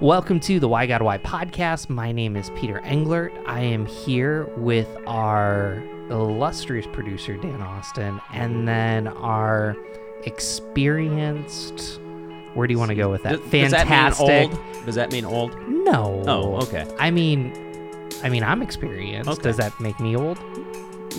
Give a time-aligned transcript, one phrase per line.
[0.00, 1.88] Welcome to the Why God Why podcast.
[1.88, 3.32] My name is Peter Englert.
[3.46, 9.76] I am here with our illustrious producer, Dan Austin, and then our
[10.24, 12.00] experienced.
[12.54, 13.40] Where do you want to go with that?
[13.40, 14.50] Does- Fantastic.
[14.50, 14.84] Does that mean old?
[14.86, 15.68] Does that mean old?
[15.68, 16.22] No.
[16.26, 16.86] Oh, okay.
[16.98, 17.52] I mean,
[18.22, 19.28] I mean, I'm experienced.
[19.28, 19.42] Okay.
[19.42, 20.38] Does that make me old?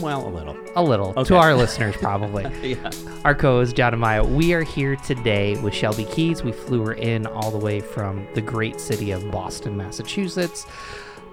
[0.02, 0.55] Well, a little.
[0.77, 1.13] A little.
[1.26, 2.45] To our listeners, probably.
[2.70, 2.91] Yeah.
[3.26, 6.41] Our co-host John and We are here today with Shelby Keys.
[6.44, 10.66] We flew her in all the way from the great city of Boston, Massachusetts.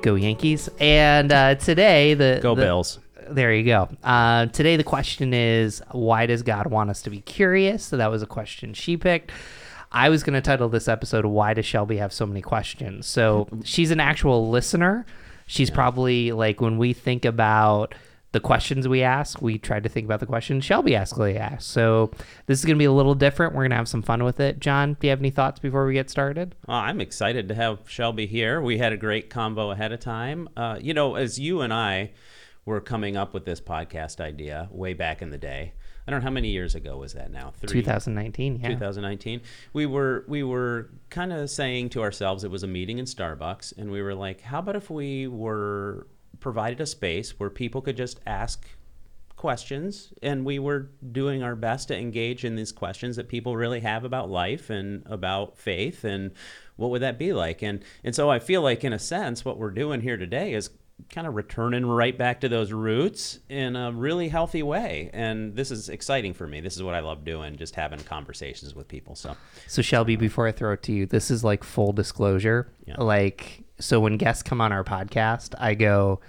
[0.02, 0.68] Go Yankees!
[0.80, 2.98] And uh, today the Go the- Bills.
[3.28, 3.88] There you go.
[4.04, 7.84] Uh, today the question is, why does God want us to be curious?
[7.84, 9.30] So that was a question she picked.
[9.92, 13.48] I was going to title this episode "Why Does Shelby Have So Many Questions?" So
[13.64, 15.06] she's an actual listener.
[15.46, 17.94] She's probably like when we think about
[18.32, 21.64] the questions we ask, we try to think about the questions Shelby actually asks.
[21.64, 22.10] So
[22.46, 23.54] this is going to be a little different.
[23.54, 24.60] We're going to have some fun with it.
[24.60, 26.54] John, do you have any thoughts before we get started?
[26.66, 28.60] Well, I'm excited to have Shelby here.
[28.60, 30.48] We had a great combo ahead of time.
[30.56, 32.12] Uh, you know, as you and I
[32.64, 35.72] were coming up with this podcast idea way back in the day,
[36.06, 37.52] I don't know how many years ago was that now?
[37.56, 37.80] Three.
[37.80, 38.68] 2019, yeah.
[38.68, 39.40] 2019
[39.72, 43.76] we were we were kind of saying to ourselves it was a meeting in starbucks
[43.76, 46.06] and we were like how about if we were
[46.40, 48.68] provided a space where people could just ask
[49.36, 53.80] questions and we were doing our best to engage in these questions that people really
[53.80, 56.30] have about life and about faith and
[56.76, 59.58] what would that be like and and so i feel like in a sense what
[59.58, 60.70] we're doing here today is
[61.10, 65.70] kind of returning right back to those roots in a really healthy way and this
[65.70, 69.14] is exciting for me this is what i love doing just having conversations with people
[69.14, 72.72] so So Shelby, before I throw it to you, this is like full disclosure.
[72.86, 72.94] Yeah.
[72.98, 76.20] Like, so when guests come on our podcast, I go,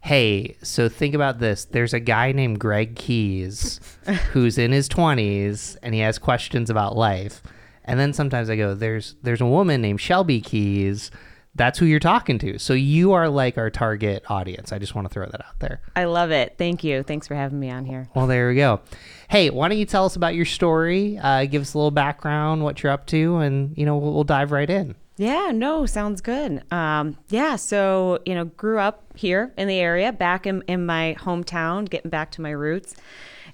[0.00, 1.64] "Hey, so think about this.
[1.64, 3.80] There's a guy named Greg Keys
[4.32, 7.42] who's in his 20s and he has questions about life."
[7.84, 11.10] And then sometimes I go, "There's there's a woman named Shelby Keys.
[11.56, 12.58] That's who you're talking to.
[12.58, 14.72] So you are like our target audience.
[14.72, 16.54] I just want to throw that out there." I love it.
[16.58, 17.02] Thank you.
[17.02, 18.08] Thanks for having me on here.
[18.14, 18.80] Well, there we go.
[19.28, 21.18] Hey, why don't you tell us about your story?
[21.18, 24.24] Uh, give us a little background, what you're up to, and you know we'll, we'll
[24.24, 24.94] dive right in.
[25.16, 26.64] Yeah, no, sounds good.
[26.72, 31.16] Um, yeah, so you know, grew up here in the area, back in, in my
[31.20, 32.96] hometown, getting back to my roots,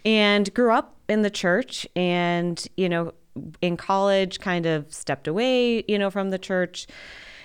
[0.05, 1.87] and grew up in the church.
[1.95, 3.13] And you know,
[3.61, 6.87] in college, kind of stepped away, you know, from the church.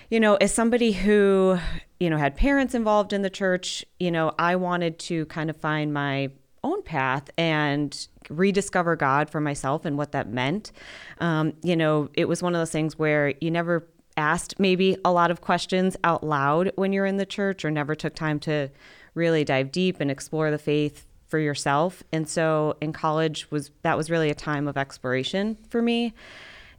[0.09, 1.59] You know, as somebody who
[1.99, 5.57] you know had parents involved in the church, you know, I wanted to kind of
[5.57, 6.29] find my
[6.63, 10.71] own path and rediscover God for myself and what that meant.
[11.19, 13.87] Um, you know, it was one of those things where you never
[14.17, 17.95] asked maybe a lot of questions out loud when you're in the church or never
[17.95, 18.69] took time to
[19.13, 22.03] really dive deep and explore the faith for yourself.
[22.11, 26.13] And so in college was that was really a time of exploration for me.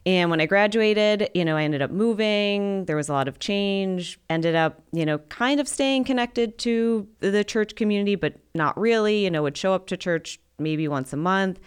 [0.06, 2.84] And when I graduated, you know, I ended up moving.
[2.84, 4.20] There was a lot of change.
[4.30, 9.24] Ended up, you know, kind of staying connected to the church community, but not really.
[9.24, 11.60] You know, would show up to church maybe once a month.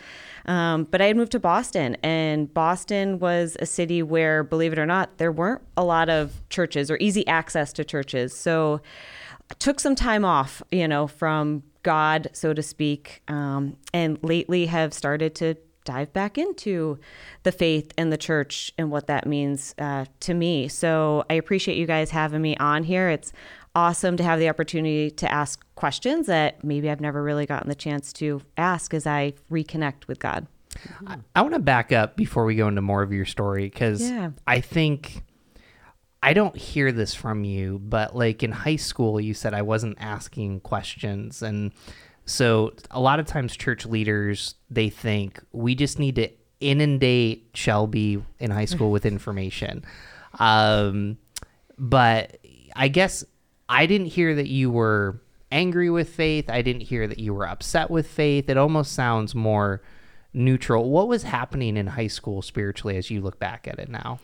[0.46, 4.80] Um, but I had moved to Boston, and Boston was a city where, believe it
[4.80, 8.36] or not, there weren't a lot of churches or easy access to churches.
[8.36, 8.82] So
[9.52, 14.66] I took some time off, you know, from God, so to speak, um, and lately
[14.66, 15.56] have started to
[15.86, 17.00] dive back into
[17.44, 20.68] the faith and the church and what that means uh, to me.
[20.68, 23.10] So I appreciate you guys having me on here.
[23.10, 23.34] It's
[23.76, 27.76] awesome to have the opportunity to ask questions that maybe I've never really gotten the
[27.76, 30.46] chance to ask as I reconnect with God.
[31.08, 34.02] I, I want to back up before we go into more of your story because
[34.02, 34.32] Yeah.
[34.46, 35.24] I think
[36.22, 39.98] I don't hear this from you, but like in high school, you said I wasn't
[40.02, 41.72] asking questions, and
[42.26, 46.30] so a lot of times church leaders they think we just need to
[46.60, 49.84] inundate Shelby in high school with information.
[50.40, 51.18] Um,
[51.78, 52.38] but
[52.76, 53.24] I guess
[53.70, 56.50] I didn't hear that you were angry with faith.
[56.50, 58.50] I didn't hear that you were upset with faith.
[58.50, 59.81] It almost sounds more
[60.34, 60.90] neutral.
[60.90, 64.19] What was happening in high school spiritually as you look back at it now?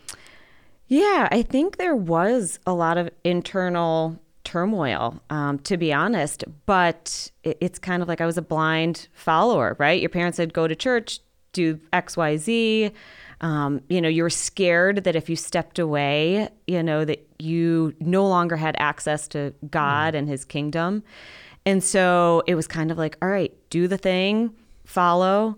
[0.88, 6.44] Yeah, I think there was a lot of internal turmoil, um, to be honest.
[6.68, 10.00] But it, it's kind of like I was a blind follower, right?
[10.00, 11.19] Your parents said, go to church,
[11.54, 12.92] do X, Y, Z.
[13.42, 17.94] Um, you know, you were scared that if you stepped away, you know, that you
[18.00, 21.04] no longer had access to God and his kingdom.
[21.66, 24.56] And so it was kind of like, all right, do the thing,
[24.86, 25.58] follow,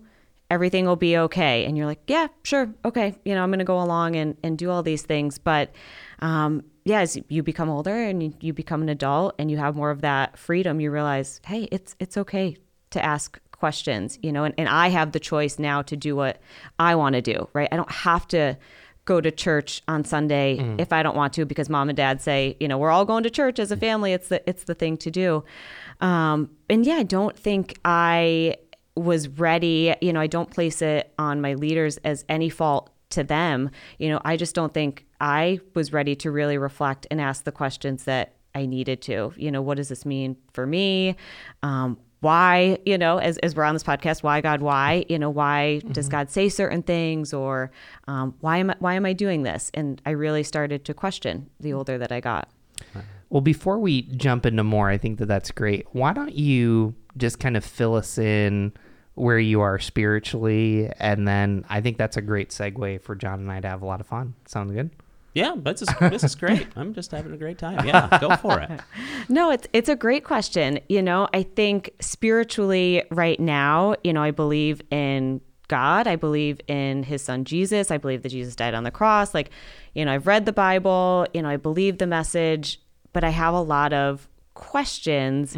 [0.50, 1.64] everything will be okay.
[1.64, 3.14] And you're like, yeah, sure, okay.
[3.24, 5.38] You know, I'm going to go along and, and do all these things.
[5.38, 5.72] But
[6.20, 9.76] um, yeah, as you become older and you, you become an adult and you have
[9.76, 12.56] more of that freedom, you realize, hey, it's it's okay
[12.90, 16.40] to ask questions, you know, and, and I have the choice now to do what
[16.78, 17.68] I want to do, right?
[17.70, 18.56] I don't have to
[19.04, 22.56] go to church on Sunday if I don't want to because mom and dad say,
[22.60, 24.12] you know, we're all going to church as a family.
[24.12, 25.44] It's the it's the thing to do.
[26.00, 28.56] Um, and yeah, I don't think I
[28.94, 29.94] was ready.
[30.02, 33.70] You know, I don't place it on my leaders as any fault to them.
[33.98, 37.52] You know, I just don't think I was ready to really reflect and ask the
[37.52, 39.32] questions that I needed to.
[39.36, 41.16] You know, what does this mean for me?
[41.62, 45.30] Um, why, you know, as, as we're on this podcast, why God, why, you know,
[45.30, 47.70] why does God say certain things or
[48.08, 49.70] um, why am I, why am I doing this?
[49.74, 52.48] And I really started to question the older that I got.
[53.30, 55.86] Well, before we jump into more, I think that that's great.
[55.92, 58.72] Why don't you just kind of fill us in
[59.14, 60.90] where you are spiritually?
[60.98, 63.86] And then I think that's a great segue for John and I to have a
[63.86, 64.34] lot of fun.
[64.46, 64.90] sounds good?
[65.38, 66.66] Yeah, this is this is great.
[66.76, 67.86] I'm just having a great time.
[67.86, 68.70] Yeah, go for it.
[69.30, 70.80] No, it's it's a great question.
[70.88, 76.06] You know, I think spiritually right now, you know, I believe in God.
[76.06, 77.90] I believe in his son Jesus.
[77.90, 79.34] I believe that Jesus died on the cross.
[79.34, 79.50] Like,
[79.94, 82.80] you know, I've read the Bible, you know, I believe the message,
[83.12, 85.56] but I have a lot of questions.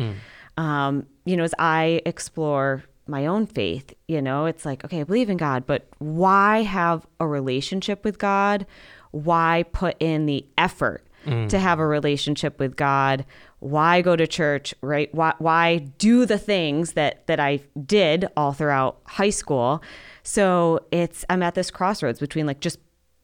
[0.56, 5.05] Um, you know, as I explore my own faith, you know, it's like, okay, I
[5.05, 8.67] believe in God, but why have a relationship with God?
[9.11, 11.53] Why put in the effort to mm.
[11.53, 13.25] have a relationship with God?
[13.59, 15.15] Why go to church, right?
[15.15, 19.83] Why why do the things that that I did all throughout high school?
[20.23, 22.79] So it's I'm at this crossroads between like just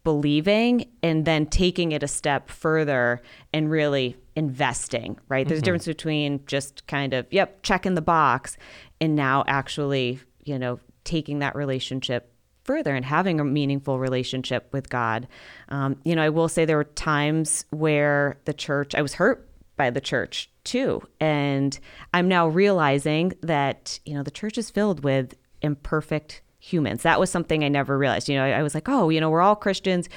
[0.06, 3.20] believing and then taking it a step further
[3.52, 5.48] and really investing, right?
[5.48, 5.64] There's a mm-hmm.
[5.64, 8.56] difference between just kind of, yep, checking the box
[9.00, 12.32] and now actually, you know, taking that relationship
[12.66, 15.28] further and having a meaningful relationship with God.
[15.68, 19.48] Um, you know, I will say there were times where the church, I was hurt
[19.76, 21.02] by the church too.
[21.20, 21.78] And
[22.12, 27.02] I'm now realizing that, you know, the church is filled with imperfect humans.
[27.02, 28.28] That was something I never realized.
[28.28, 30.08] You know, I, I was like, oh, you know, we're all Christians.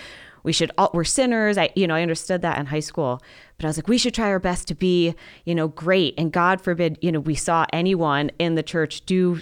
[0.43, 1.57] We should all, we're sinners.
[1.57, 3.21] I, you know, I understood that in high school,
[3.57, 5.13] but I was like, we should try our best to be,
[5.45, 6.13] you know, great.
[6.17, 9.41] And God forbid, you know, we saw anyone in the church do,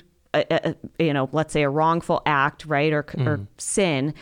[0.50, 4.14] a, a, you know, let's say a wrongful act, right, or, or sin.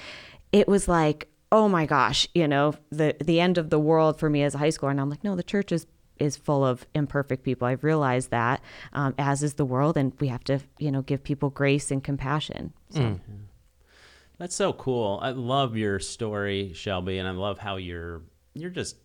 [0.52, 4.30] It was like, oh my gosh, you know, the the end of the world for
[4.30, 4.92] me as a high schooler.
[4.92, 7.68] And I'm like, no, the church is is full of imperfect people.
[7.68, 8.62] I've realized that,
[8.94, 12.04] um, as is the world, and we have to, you know, give people grace and
[12.04, 12.74] compassion.
[12.90, 13.20] So,
[14.38, 15.20] That's so cool.
[15.22, 18.22] I love your story, Shelby, and I love how you're
[18.54, 18.98] you're just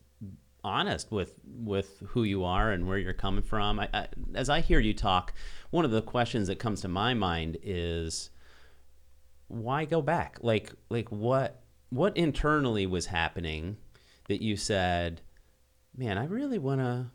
[0.65, 3.81] honest with with who you are and where you're coming from.
[3.81, 5.33] I, I, as I hear you talk,
[5.71, 8.31] one of the questions that comes to my mind is
[9.49, 10.39] why go back?
[10.43, 13.77] Like like what what internally was happening
[14.29, 15.21] that you said,
[15.97, 17.07] "Man, I really want to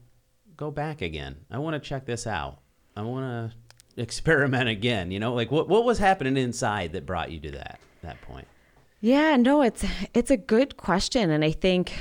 [0.57, 1.37] go back again.
[1.49, 2.59] I want to check this out.
[2.95, 3.57] I want to
[4.01, 7.79] experiment again." You know, like what what was happening inside that brought you to that
[8.01, 8.47] that point?
[9.01, 11.93] Yeah, no, it's it's a good question, and I think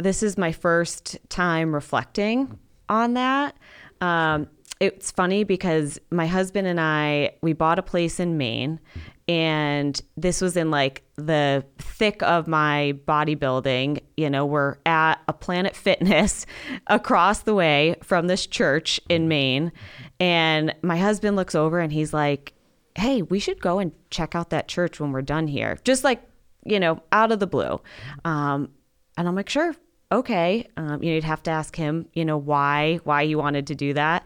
[0.00, 2.58] this is my first time reflecting
[2.88, 3.56] on that.
[4.00, 4.48] Um,
[4.80, 8.80] it's funny because my husband and I we bought a place in Maine,
[9.28, 14.00] and this was in like the thick of my bodybuilding.
[14.16, 16.46] You know, we're at a Planet Fitness
[16.86, 19.70] across the way from this church in Maine,
[20.18, 22.54] and my husband looks over and he's like,
[22.96, 25.78] hey, we should go and check out that church when we're done here.
[25.84, 26.22] Just like,
[26.64, 27.80] you know, out of the blue.
[28.24, 28.70] Um,
[29.16, 29.74] and I'm like, sure,
[30.12, 30.68] okay.
[30.76, 33.74] Um, you know, you'd have to ask him, you know, why, why he wanted to
[33.74, 34.24] do that.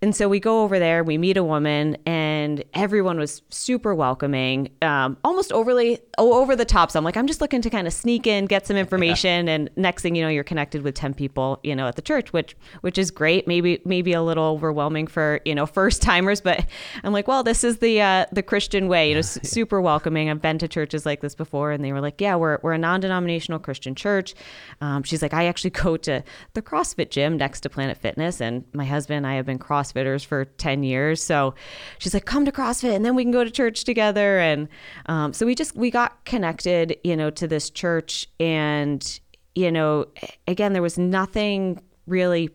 [0.00, 4.70] And so we go over there, we meet a woman, and everyone was super welcoming,
[4.80, 6.92] um, almost overly oh, over the top.
[6.92, 9.68] So I'm like, I'm just looking to kind of sneak in, get some information, and
[9.74, 12.56] next thing you know, you're connected with ten people, you know, at the church, which
[12.82, 13.48] which is great.
[13.48, 16.64] Maybe maybe a little overwhelming for you know first timers, but
[17.02, 20.30] I'm like, well, this is the uh, the Christian way, you know, s- super welcoming.
[20.30, 22.78] I've been to churches like this before, and they were like, yeah, we're we're a
[22.78, 24.36] non-denominational Christian church.
[24.80, 26.22] Um, she's like, I actually go to
[26.54, 29.58] the CrossFit gym next to Planet Fitness, and my husband and I have been
[29.92, 31.22] CrossFitters for 10 years.
[31.22, 31.54] So
[31.98, 34.38] she's like, come to CrossFit and then we can go to church together.
[34.38, 34.68] And
[35.06, 38.26] um, so we just, we got connected, you know, to this church.
[38.40, 39.20] And,
[39.54, 40.06] you know,
[40.46, 42.50] again, there was nothing really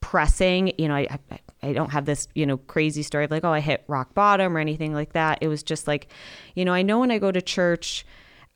[0.00, 3.44] pressing, you know, I, I, I don't have this, you know, crazy story of like,
[3.44, 5.38] oh, I hit rock bottom or anything like that.
[5.40, 6.08] It was just like,
[6.54, 8.04] you know, I know when I go to church,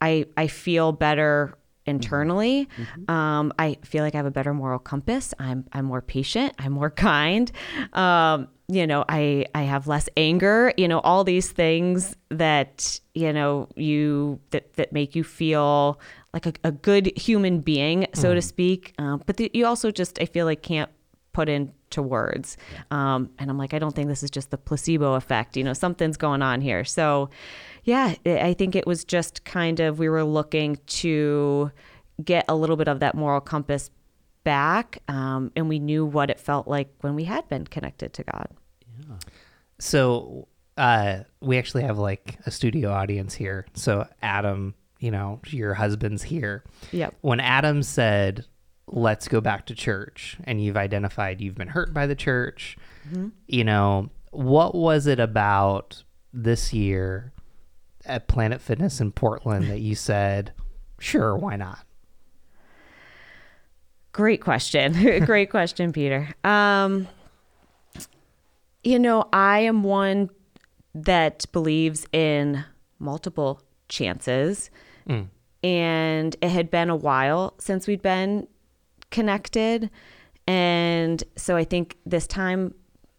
[0.01, 1.57] I, I feel better
[1.87, 2.69] internally.
[3.09, 5.33] Um, I feel like I have a better moral compass.
[5.39, 6.55] I'm I'm more patient.
[6.59, 7.51] I'm more kind.
[7.93, 10.73] Um, you know, I I have less anger.
[10.77, 16.01] You know, all these things that you know you that that make you feel
[16.33, 18.93] like a, a good human being, so to speak.
[18.99, 20.91] Um, but the, you also just I feel like can't
[21.33, 22.57] put in to words.
[22.91, 25.57] Um, and I'm like, I don't think this is just the placebo effect.
[25.57, 26.83] You know, something's going on here.
[26.83, 27.29] So,
[27.87, 31.71] yeah, I think it was just kind of we were looking to
[32.23, 33.91] get a little bit of that moral compass
[34.43, 38.25] back, um, and we knew what it felt like when we had been connected to
[38.25, 38.49] God.
[38.99, 39.17] Yeah.
[39.79, 43.67] So uh, we actually have like a studio audience here.
[43.75, 46.65] So Adam, you know, your husband's here.
[46.91, 47.15] Yep.
[47.21, 48.47] When Adam said,
[48.89, 52.77] "Let's go back to church," and you've identified you've been hurt by the church,
[53.47, 56.03] you know, what was it about
[56.33, 57.33] this year
[58.07, 60.53] at Planet Fitness in Portland that you said,
[60.99, 61.85] "Sure, why not"?
[64.13, 64.93] Great question.
[65.27, 66.29] Great question, Peter.
[66.43, 67.07] Um,
[68.83, 70.31] you know, I am one
[70.95, 72.65] that believes in
[72.99, 74.71] multiple chances.
[75.63, 78.47] And it had been a while since we'd been
[79.11, 79.91] connected.
[80.47, 82.75] And so I think this time,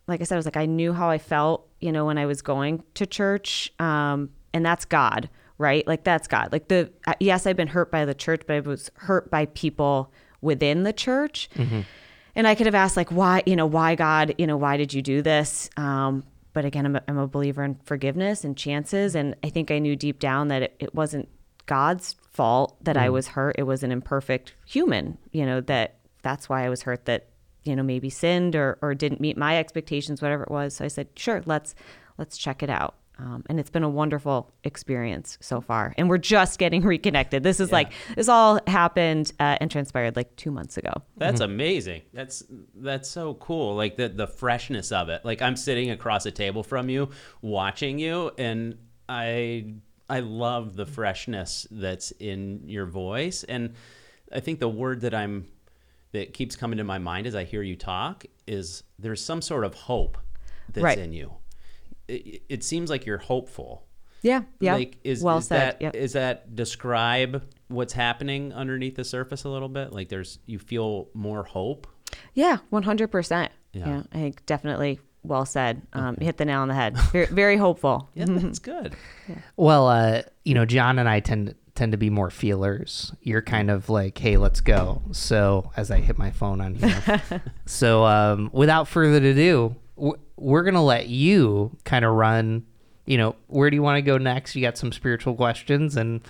[0.07, 2.25] like I said, I was like, I knew how I felt, you know, when I
[2.25, 3.71] was going to church.
[3.79, 5.85] Um, and that's God, right?
[5.87, 6.51] Like, that's God.
[6.51, 9.45] Like, the, uh, yes, I've been hurt by the church, but I was hurt by
[9.47, 10.11] people
[10.41, 11.49] within the church.
[12.35, 14.93] And I could have asked, like, why, you know, why God, you know, why did
[14.93, 15.69] you do this?
[15.75, 16.23] Um,
[16.53, 19.15] but again, I'm a, I'm a believer in forgiveness and chances.
[19.15, 21.29] And I think I knew deep down that it, it wasn't
[21.65, 23.55] God's fault that I was hurt.
[23.57, 27.29] It was an imperfect human, you know, that that's why I was hurt that,
[27.63, 30.75] you know, maybe sinned or, or didn't meet my expectations, whatever it was.
[30.75, 31.75] So I said, sure, let's,
[32.17, 32.95] let's check it out.
[33.19, 35.93] Um, and it's been a wonderful experience so far.
[35.97, 37.41] And we're just getting reconnected.
[37.43, 40.93] This is like, this all happened uh, and transpired like two months ago.
[41.17, 42.03] That's amazing.
[42.13, 42.43] That's
[42.75, 43.75] that's so cool.
[43.75, 45.25] Like the the freshness of it.
[45.25, 47.09] Like I'm sitting across a table from you,
[47.41, 48.77] watching you, and
[49.09, 49.73] I
[50.09, 53.43] I love the freshness that's in your voice.
[53.43, 53.73] And
[54.31, 55.47] I think the word that I'm
[56.11, 59.65] that keeps coming to my mind as I hear you talk is there's some sort
[59.65, 60.17] of hope
[60.71, 60.97] that's Right.
[60.97, 61.33] in you.
[62.07, 63.85] It, it seems like you're hopeful.
[64.21, 64.43] Yeah.
[64.59, 64.73] Yeah.
[64.75, 65.73] Like is, well is said.
[65.73, 65.95] that Yep.
[65.95, 69.93] is that describe what's happening underneath the surface a little bit?
[69.93, 71.87] Like there's you feel more hope.
[72.33, 73.51] Yeah, one hundred percent.
[73.73, 73.87] Yeah.
[73.87, 75.81] Yeah, I think definitely well said.
[75.93, 76.97] Um, you Hit the nail on the head.
[77.11, 78.09] Very, very hopeful.
[78.15, 78.95] Yeah, that's good.
[79.55, 83.13] Well, uh, you know, John and I tend tend to be more feelers.
[83.21, 87.21] You're kind of like, "Hey, let's go." So, as I hit my phone on here,
[87.65, 92.65] so um, without further ado, we're gonna let you kind of run.
[93.05, 94.55] You know, where do you want to go next?
[94.55, 96.21] You got some spiritual questions, and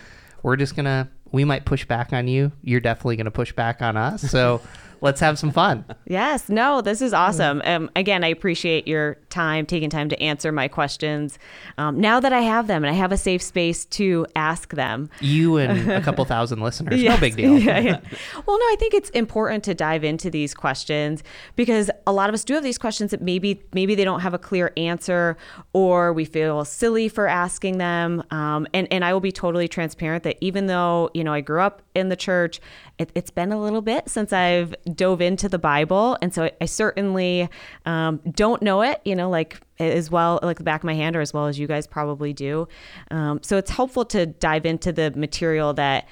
[0.44, 1.10] we're just gonna.
[1.32, 2.52] We might push back on you.
[2.62, 4.22] You're definitely gonna push back on us.
[4.22, 4.62] So,
[5.02, 5.86] let's have some fun.
[6.06, 7.62] Yes, no, this is awesome.
[7.66, 11.38] Um, again, I appreciate your time, taking time to answer my questions.
[11.78, 15.10] Um, now that I have them and I have a safe space to ask them,
[15.20, 17.04] You and a couple thousand listeners.
[17.04, 17.58] No big deal.
[17.68, 18.00] Yeah, yeah.
[18.46, 21.24] Well, no, I think it's important to dive into these questions
[21.56, 24.34] because a lot of us do have these questions that maybe maybe they don't have
[24.34, 25.38] a clear answer,
[25.74, 28.24] or we feel silly for asking them.
[28.32, 31.62] Um, and and I will be totally transparent that even though you know I grew
[31.62, 32.62] up in the church,
[33.00, 36.52] it, it's been a little bit since I've dove into the Bible, and so I,
[36.62, 37.50] I certainly
[37.86, 39.02] um, don't know it.
[39.04, 41.58] You know, like as well like the back of my hand or as well as
[41.60, 42.68] you guys probably do.
[43.12, 46.08] Um, so it's helpful to dive into the material that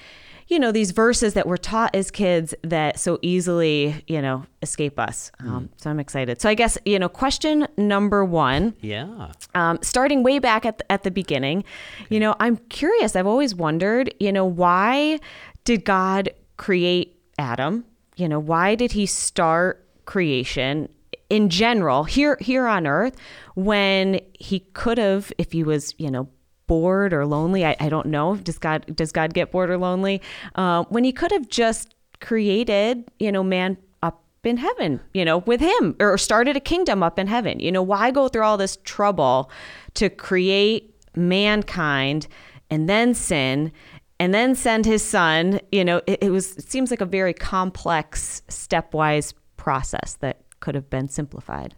[0.48, 5.00] you know these verses that we're taught as kids that so easily you know escape
[5.00, 5.31] us.
[5.39, 6.39] Um, so i'm excited.
[6.39, 8.75] So i guess you know question number one.
[8.81, 9.31] Yeah.
[9.55, 11.63] um, starting way back at the, at the beginning
[12.10, 15.19] you know i'm curious i've always wondered you know why
[15.63, 17.84] did god create adam?
[18.15, 20.89] You know why did he start creation
[21.29, 23.15] in general here here on earth
[23.55, 26.29] when he could have if he was you know
[26.67, 30.22] bored or lonely i, I don't know does god does god get bored or lonely?
[30.55, 35.39] Uh, when he could have just created you know man up in heaven you know
[35.39, 37.60] with him or started a kingdom up in heaven.
[37.60, 39.50] You know why go through all this trouble
[39.96, 42.27] to create mankind
[42.70, 43.72] and then sin
[44.20, 45.60] and then send his son?
[45.72, 50.74] You know it, it was it seems like a very complex stepwise process that could
[50.74, 51.75] have been simplified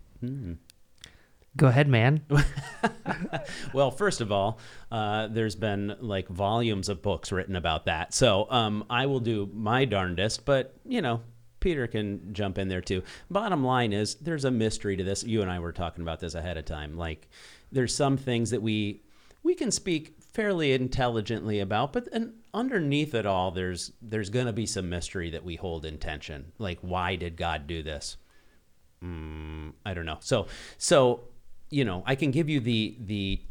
[1.58, 2.22] Go ahead, man.
[3.74, 4.60] Well, first of all,
[4.91, 8.13] uh, there's been like volumes of books written about that.
[8.13, 11.22] So um, I will do my darndest, but you know,
[11.60, 13.03] Peter can jump in there too.
[13.29, 15.24] Bottom line is, there's a mystery to this.
[15.24, 16.96] You and I were talking about this ahead of time.
[16.96, 17.27] Like,
[17.72, 19.01] there's some things that we
[19.44, 24.53] we can speak fairly intelligently about, but and underneath it all, there's there's going to
[24.53, 26.51] be some mystery that we hold in tension.
[26.58, 28.17] Like, why did God do this?
[29.04, 30.18] Mm, I don't know.
[30.22, 31.22] So, so
[31.70, 33.42] you know, I can give you the the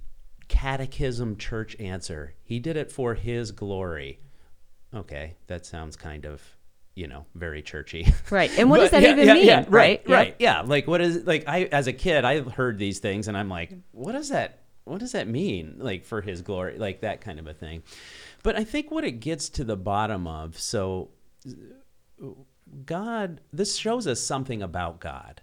[0.49, 2.35] catechism church answer.
[2.45, 4.21] He did it for his glory.
[4.95, 6.43] Okay, that sounds kind of
[6.97, 8.07] you know, very churchy.
[8.31, 8.51] Right.
[8.59, 9.45] And what But does that yeah, even yeah, mean?
[9.47, 9.69] yeah, right.
[9.69, 10.09] right, Yep.
[10.09, 10.37] right.
[10.39, 10.61] Yeah.
[10.63, 11.45] Like, what is like?
[11.47, 14.61] I as a kid, I heard these things, and I'm like, what does that?
[14.85, 15.75] What does that mean?
[15.79, 17.83] Like for His glory, like that kind of a thing.
[18.43, 21.11] But I think what it gets to the bottom of, so
[22.85, 25.41] God, this shows us something about God.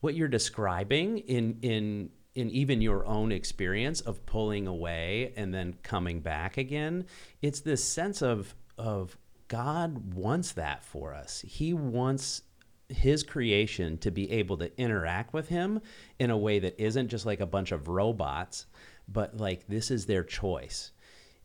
[0.00, 5.74] What you're describing in in in even your own experience of pulling away and then
[5.82, 7.06] coming back again,
[7.40, 9.16] it's this sense of of
[9.48, 11.40] God wants that for us.
[11.46, 12.42] He wants
[12.88, 15.80] his creation to be able to interact with him
[16.18, 18.66] in a way that isn't just like a bunch of robots,
[19.08, 20.92] but like this is their choice.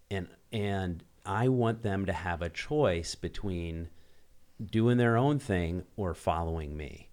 [0.09, 3.89] And and I want them to have a choice between
[4.65, 7.09] doing their own thing or following me.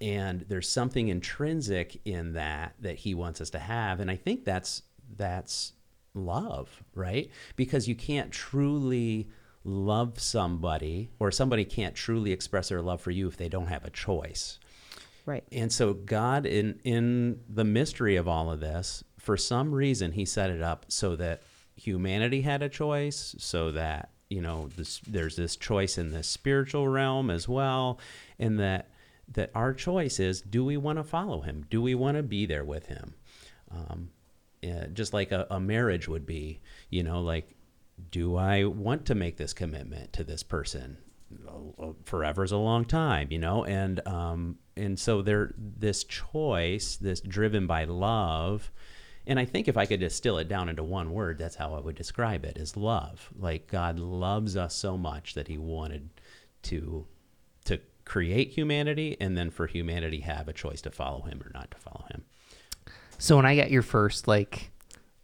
[0.00, 4.44] And there's something intrinsic in that that he wants us to have, and I think
[4.44, 4.82] that's
[5.16, 5.74] that's
[6.14, 7.30] love, right?
[7.56, 9.28] Because you can't truly
[9.64, 13.84] love somebody or somebody can't truly express their love for you if they don't have
[13.84, 14.58] a choice.
[15.24, 15.44] Right.
[15.52, 20.24] And so God in in the mystery of all of this, for some reason he
[20.24, 21.42] set it up so that
[21.76, 26.88] humanity had a choice, so that, you know, this there's this choice in the spiritual
[26.88, 27.98] realm as well,
[28.38, 28.88] and that
[29.28, 31.66] that our choice is do we want to follow him?
[31.70, 33.14] Do we want to be there with him?
[33.70, 34.10] Um,
[34.62, 37.54] yeah, just like a, a marriage would be, you know, like
[38.10, 40.96] do I want to make this commitment to this person?
[42.04, 47.20] Forever is a long time, you know, and um, and so there, this choice, this
[47.20, 48.70] driven by love,
[49.26, 51.80] and I think if I could distill it down into one word, that's how I
[51.80, 53.30] would describe it: is love.
[53.38, 56.10] Like God loves us so much that He wanted
[56.64, 57.06] to
[57.66, 61.70] to create humanity, and then for humanity have a choice to follow Him or not
[61.70, 62.24] to follow Him.
[63.18, 64.70] So when I got your first like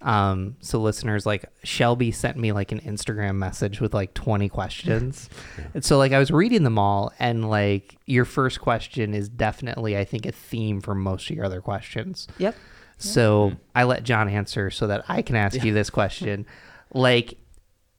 [0.01, 5.29] um so listeners like Shelby sent me like an Instagram message with like 20 questions.
[5.75, 9.99] And so like I was reading them all and like your first question is definitely
[9.99, 12.29] I think a theme for most of your other questions.
[12.39, 12.55] Yep.
[12.99, 13.55] So hmm.
[13.75, 16.47] I let John answer so that I can ask you this question.
[16.93, 17.39] Like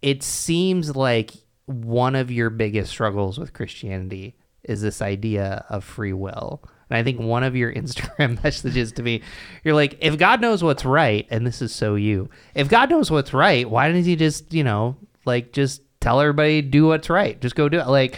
[0.02, 1.32] it seems like
[1.66, 6.62] one of your biggest struggles with Christianity is this idea of free will.
[6.90, 9.22] And I think one of your Instagram messages to me,
[9.64, 13.12] you're like, if God knows what's right, and this is so you, if God knows
[13.12, 17.40] what's right, why doesn't he just, you know, like just tell everybody do what's right?
[17.40, 17.88] Just go do it.
[17.88, 18.18] Like,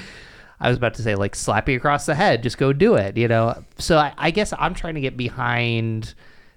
[0.60, 3.17] I was about to say, like, slap you across the head, just go do it,
[3.17, 3.63] you know?
[3.80, 6.13] So I, I guess I'm trying to get behind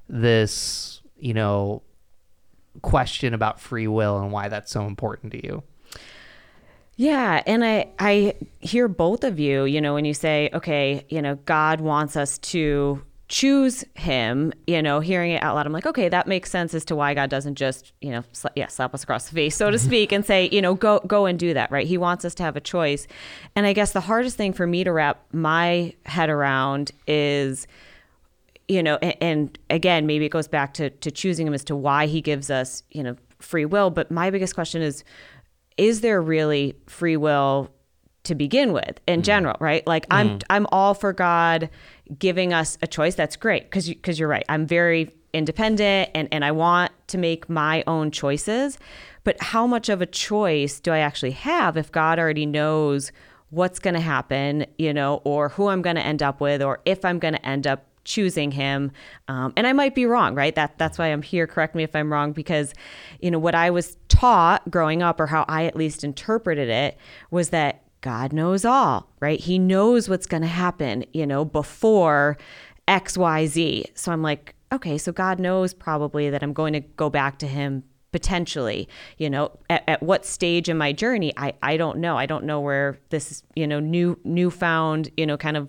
[0.08, 1.82] this, you know,
[2.82, 5.62] question about free will and why that's so important to you.
[6.96, 11.20] Yeah, and I I hear both of you, you know, when you say, okay, you
[11.20, 15.86] know, God wants us to choose him, you know, hearing it out loud, I'm like,
[15.86, 18.94] okay, that makes sense as to why God doesn't just, you know, sla- yeah, slap
[18.94, 21.54] us across the face, so to speak, and say, you know, go go and do
[21.54, 21.86] that, right?
[21.86, 23.08] He wants us to have a choice.
[23.56, 27.66] And I guess the hardest thing for me to wrap my head around is
[28.68, 31.77] you know, and, and again, maybe it goes back to, to choosing him as to
[31.77, 33.90] why he gives us, you know, free will.
[33.90, 35.05] But my biggest question is,
[35.77, 37.70] is there really free will
[38.24, 39.24] to begin with in mm.
[39.24, 39.87] general, right?
[39.87, 40.42] Like I'm, mm.
[40.48, 41.68] I'm all for God
[42.18, 43.14] giving us a choice.
[43.14, 43.70] That's great.
[43.70, 44.44] Cause you, cause you're right.
[44.48, 48.79] I'm very independent and, and I want to make my own choices.
[49.24, 53.12] But how much of a choice do I actually have if God already knows
[53.50, 56.81] what's going to happen, you know, or who I'm going to end up with, or
[56.85, 58.92] if I'm going to end up choosing him.
[59.28, 60.54] Um, and i might be wrong right?
[60.54, 61.46] That that's why i'm here.
[61.46, 62.74] Correct me if i'm wrong because
[63.20, 66.96] you know what i was taught growing up or how i at least interpreted it
[67.30, 69.40] was that god knows all right?
[69.40, 72.36] He knows what's going to happen you know before
[72.86, 77.38] xyz so i'm like okay so god knows probably that i'm going to go back
[77.38, 77.82] to him
[78.14, 78.88] potentially
[79.18, 79.50] you know.
[79.68, 81.32] At, at what stage in my journey?
[81.36, 82.16] I i don't know.
[82.16, 85.68] I don't know where this you know new newfound you know kind of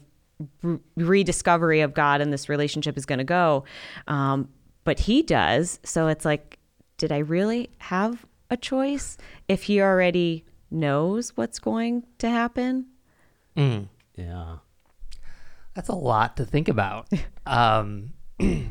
[0.95, 3.63] rediscovery of God and this relationship is going to go.
[4.07, 4.49] Um,
[4.83, 5.79] but he does.
[5.83, 6.59] So it's like,
[6.97, 9.17] did I really have a choice
[9.47, 12.87] if he already knows what's going to happen?
[13.55, 14.57] Yeah.
[15.73, 17.07] That's a lot to think about.
[17.45, 18.69] um, I'm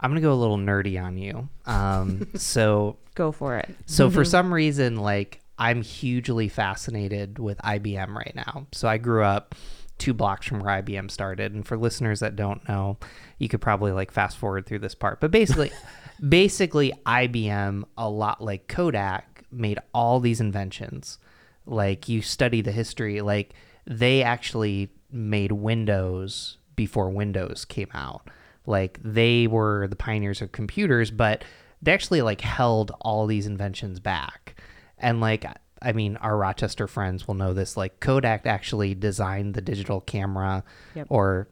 [0.00, 1.48] gonna go a little nerdy on you.
[1.64, 3.74] Um, so, Go for it.
[3.86, 8.66] so for some reason, like I'm hugely fascinated with IBM right now.
[8.72, 9.54] So I grew up
[9.98, 12.98] two blocks from where IBM started, and for listeners that don't know,
[13.38, 15.20] you could probably like fast forward through this part.
[15.20, 15.70] But basically,
[16.28, 21.18] basically IBM, a lot like Kodak, made all these inventions.
[21.64, 23.54] Like you study the history, like
[23.86, 28.28] they actually made Windows before Windows came out.
[28.66, 31.44] Like they were the pioneers of computers, but
[31.82, 34.60] they actually like held all these inventions back.
[34.98, 35.44] And like
[35.82, 37.76] I mean, our Rochester friends will know this.
[37.76, 41.06] Like Kodak actually designed the digital camera, Yep.
[41.10, 41.48] or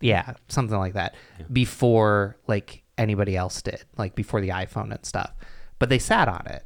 [0.00, 1.14] yeah, something like that,
[1.52, 5.32] before like anybody else did, like before the iPhone and stuff.
[5.78, 6.64] But they sat on it,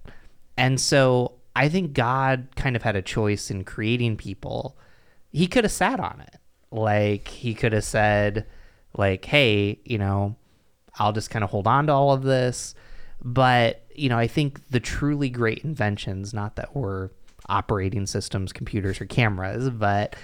[0.57, 4.77] and so I think God kind of had a choice in creating people.
[5.31, 6.37] He could have sat on it,
[6.71, 8.47] like he could have said,
[8.97, 10.37] like, hey, you know,
[10.99, 12.75] I'll just kind of hold on to all of this.
[13.25, 17.11] But, you know, I think the truly great inventions, not that we're
[17.49, 20.17] operating systems, computers, or cameras, but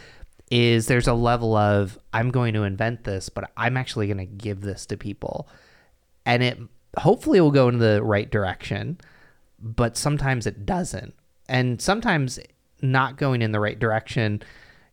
[0.50, 4.24] is there's a level of I'm going to invent this, but I'm actually going to
[4.24, 5.48] give this to people.
[6.24, 6.58] And it
[6.96, 8.98] hopefully will go in the right direction,
[9.60, 11.14] but sometimes it doesn't.
[11.48, 12.38] And sometimes
[12.82, 14.42] not going in the right direction,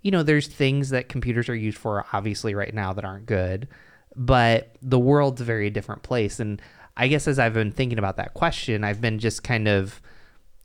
[0.01, 3.67] you know, there's things that computers are used for obviously right now that aren't good,
[4.15, 6.39] but the world's a very different place.
[6.39, 6.61] And
[6.97, 10.01] I guess as I've been thinking about that question, I've been just kind of,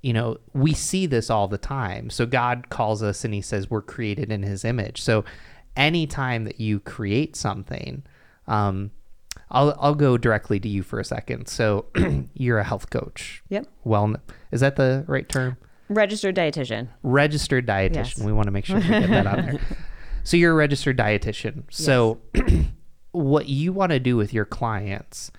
[0.03, 2.11] you know, we see this all the time.
[2.11, 5.03] So God calls us and he says we're created in his image.
[5.03, 5.25] So
[5.77, 8.05] anytime that you create something,
[8.47, 8.93] um,
[9.51, 11.49] I'll, I'll go directly to you for a second.
[11.49, 11.87] So
[12.35, 13.43] you're a health coach.
[13.49, 13.67] Yep.
[13.85, 14.15] Well,
[14.53, 15.57] is that the right term?
[15.89, 16.89] Registered dietitian.
[17.03, 17.95] registered dietitian.
[17.97, 18.19] Yes.
[18.21, 19.61] We want to make sure we get that on there.
[20.23, 21.65] So you're a registered dietitian.
[21.71, 22.21] So
[23.13, 25.33] what you want to do with your clients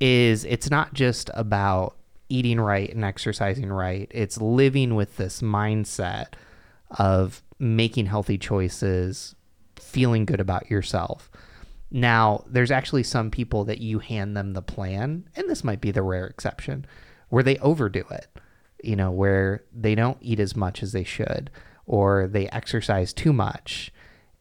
[0.00, 1.96] is it's not just about
[2.28, 4.10] eating right and exercising right.
[4.10, 6.34] It's living with this mindset
[6.98, 9.34] of making healthy choices,
[9.76, 11.30] feeling good about yourself.
[11.90, 15.92] Now, there's actually some people that you hand them the plan, and this might be
[15.92, 16.86] the rare exception,
[17.28, 18.26] where they overdo it,
[18.82, 21.50] you know, where they don't eat as much as they should,
[21.86, 23.92] or they exercise too much.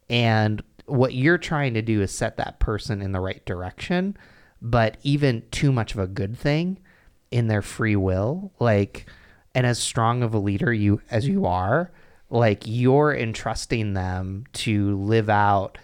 [0.09, 4.17] And what you're trying to do is set that person in the right direction,
[4.63, 6.80] but even too much of a good thing
[7.30, 9.06] in their free will, like,
[9.54, 11.91] and as strong of a leader you as you are,
[12.30, 15.78] like you're entrusting them to live out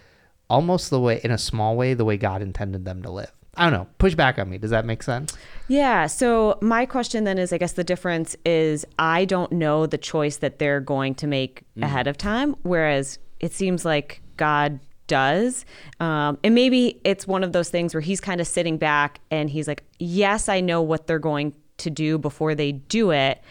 [0.49, 3.31] almost the way in a small way the way God intended them to live.
[3.55, 3.87] I don't know.
[3.97, 4.57] Push back on me.
[4.57, 5.37] Does that make sense?
[5.67, 6.07] Yeah.
[6.07, 10.37] So my question then is I guess the difference is I don't know the choice
[10.37, 11.83] that they're going to make mm.
[11.83, 15.65] ahead of time, whereas it seems like God does.
[15.99, 19.49] Um, and maybe it's one of those things where he's kind of sitting back and
[19.49, 23.41] he's like, yes, I know what they're going to do before they do it,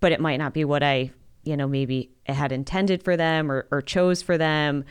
[0.00, 1.12] but it might not be what I,
[1.44, 4.84] you know, maybe had intended for them or, or chose for them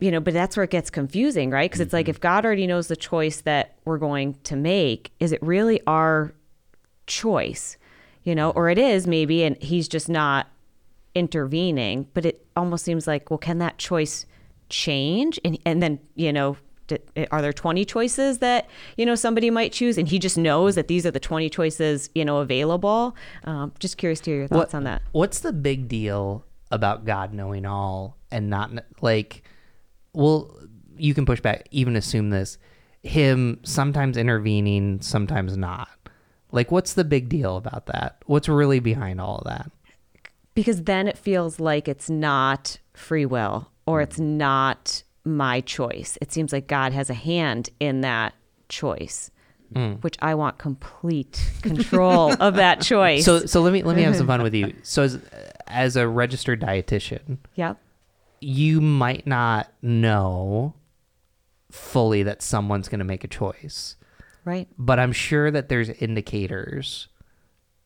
[0.00, 1.70] you know, but that's where it gets confusing, right?
[1.70, 5.30] Because it's like if God already knows the choice that we're going to make, is
[5.30, 6.32] it really our
[7.06, 7.76] choice?
[8.24, 10.48] You know, or it is maybe, and He's just not
[11.14, 12.08] intervening.
[12.14, 14.24] But it almost seems like, well, can that choice
[14.70, 15.38] change?
[15.44, 16.56] And and then you know,
[17.30, 20.88] are there twenty choices that you know somebody might choose, and He just knows that
[20.88, 23.14] these are the twenty choices you know available?
[23.44, 25.02] Um, just curious to hear your thoughts What- on that.
[25.12, 29.42] What's the big deal about God knowing all and not like?
[30.12, 30.56] Well,
[30.96, 31.68] you can push back.
[31.70, 32.58] Even assume this.
[33.02, 35.88] Him sometimes intervening, sometimes not.
[36.52, 38.16] Like, what's the big deal about that?
[38.26, 39.70] What's really behind all of that?
[40.52, 46.18] because then it feels like it's not free will or it's not my choice.
[46.20, 48.34] It seems like God has a hand in that
[48.68, 49.30] choice,
[49.74, 50.02] mm.
[50.02, 53.24] which I want complete control of that choice.
[53.24, 54.74] So, so let me let me have some fun with you.
[54.82, 55.20] So, as
[55.66, 57.78] as a registered dietitian, yep.
[58.40, 60.74] you might not know
[61.70, 63.96] fully that someone's going to make a choice.
[64.42, 64.68] Right.
[64.78, 67.08] but I'm sure that there's indicators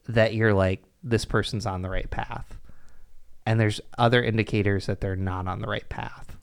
[0.06, 2.53] that you're like this person's on the right path.
[3.46, 6.36] And there's other indicators that they're not on the right path.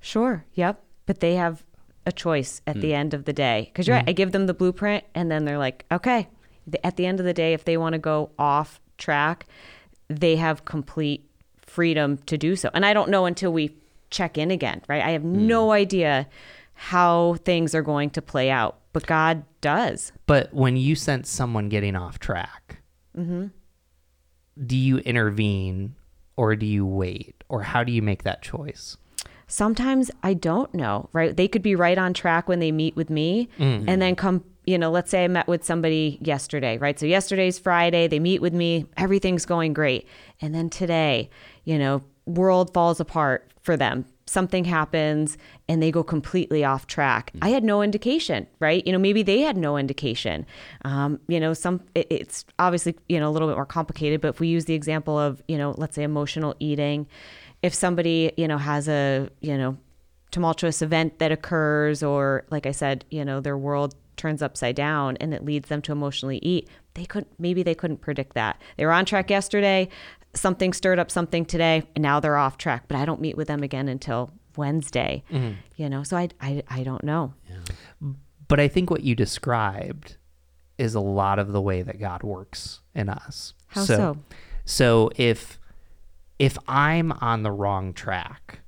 [0.00, 0.44] Sure.
[0.54, 0.82] Yep.
[1.06, 1.64] But they have
[2.06, 2.96] a choice at the mm.
[2.96, 3.70] end of the day.
[3.72, 4.02] Because you're right.
[4.02, 4.10] Mm-hmm.
[4.10, 6.28] I give them the blueprint and then they're like, okay,
[6.82, 9.46] at the end of the day, if they want to go off track,
[10.08, 11.28] they have complete
[11.60, 12.70] freedom to do so.
[12.74, 13.76] And I don't know until we
[14.10, 15.02] check in again, right?
[15.02, 15.32] I have mm.
[15.32, 16.26] no idea
[16.74, 20.12] how things are going to play out, but God does.
[20.26, 22.80] But when you sense someone getting off track,
[23.16, 23.46] mm-hmm.
[24.64, 25.94] do you intervene
[26.38, 27.44] or do you wait?
[27.50, 28.96] Or how do you make that choice?
[29.48, 31.36] sometimes I don't know, right?
[31.36, 33.88] They could be right on track when they meet with me mm-hmm.
[33.88, 36.98] and then come, you know, let's say I met with somebody yesterday, right?
[37.00, 40.06] So yesterday's Friday, they meet with me, everything's going great.
[40.40, 41.30] And then today,
[41.64, 44.04] you know, world falls apart for them.
[44.28, 45.38] Something happens
[45.68, 47.32] and they go completely off track.
[47.40, 48.86] I had no indication, right?
[48.86, 50.46] You know, maybe they had no indication.
[50.84, 54.20] Um, you know, some it, it's obviously you know a little bit more complicated.
[54.20, 57.06] But if we use the example of you know, let's say emotional eating,
[57.62, 59.76] if somebody you know has a you know
[60.30, 65.16] tumultuous event that occurs or like i said you know their world turns upside down
[65.18, 66.68] and it leads them to emotionally eat.
[66.94, 68.60] They couldn't maybe they couldn't predict that.
[68.76, 69.88] They were on track yesterday,
[70.34, 72.84] something stirred up something today, and now they're off track.
[72.88, 75.24] But I don't meet with them again until Wednesday.
[75.30, 75.54] Mm-hmm.
[75.76, 77.34] You know, so I I, I don't know.
[78.48, 80.16] But I think what you described
[80.78, 83.54] is a lot of the way that God works in us.
[83.68, 84.16] How so?
[84.64, 85.58] So if
[86.38, 88.60] if I'm on the wrong track,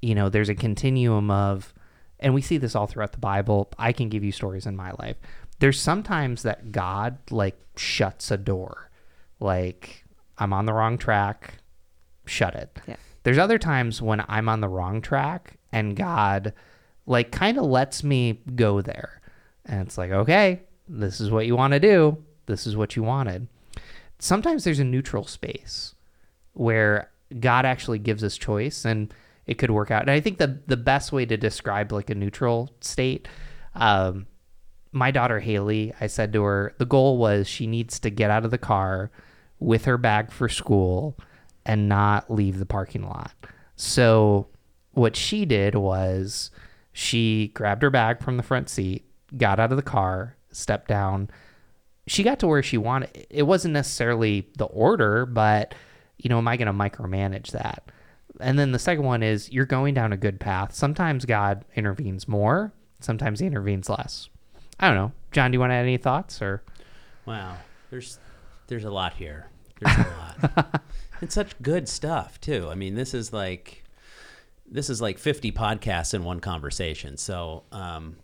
[0.00, 1.74] you know, there's a continuum of
[2.20, 3.70] and we see this all throughout the Bible.
[3.78, 5.16] I can give you stories in my life.
[5.58, 8.90] There's sometimes that God like shuts a door.
[9.40, 10.03] Like
[10.38, 11.54] I'm on the wrong track,
[12.26, 12.78] shut it.
[12.86, 12.96] Yeah.
[13.22, 16.52] There's other times when I'm on the wrong track and God
[17.06, 19.20] like kind of lets me go there.
[19.64, 22.22] And it's like, okay, this is what you want to do.
[22.46, 23.48] This is what you wanted.
[24.18, 25.94] Sometimes there's a neutral space
[26.52, 29.12] where God actually gives us choice and
[29.46, 30.02] it could work out.
[30.02, 33.28] And I think the the best way to describe like a neutral state,
[33.74, 34.26] um,
[34.92, 38.44] my daughter Haley, I said to her, the goal was she needs to get out
[38.44, 39.10] of the car
[39.64, 41.16] with her bag for school
[41.64, 43.32] and not leave the parking lot.
[43.76, 44.48] So
[44.92, 46.50] what she did was
[46.92, 49.04] she grabbed her bag from the front seat,
[49.36, 51.30] got out of the car, stepped down.
[52.06, 53.26] She got to where she wanted.
[53.30, 55.74] It wasn't necessarily the order, but
[56.18, 57.90] you know, am I going to micromanage that?
[58.40, 60.74] And then the second one is you're going down a good path.
[60.74, 64.28] Sometimes God intervenes more, sometimes he intervenes less.
[64.78, 65.12] I don't know.
[65.32, 66.62] John, do you want to add any thoughts or
[67.26, 67.56] Wow,
[67.90, 68.18] there's
[68.66, 69.46] there's a lot here.
[69.80, 70.82] There's a lot.
[71.20, 72.68] and such good stuff too.
[72.70, 73.84] I mean, this is like
[74.66, 77.16] this is like 50 podcasts in one conversation.
[77.16, 78.16] So, um,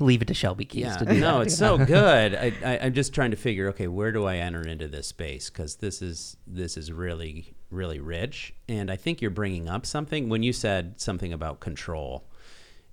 [0.00, 1.46] leave it to Shelby Keys yeah, to do no, that?
[1.48, 2.34] it's so good.
[2.34, 5.50] I, I, I'm just trying to figure, okay, where do I enter into this space?
[5.50, 10.28] Because this is this is really really rich, and I think you're bringing up something
[10.28, 12.24] when you said something about control.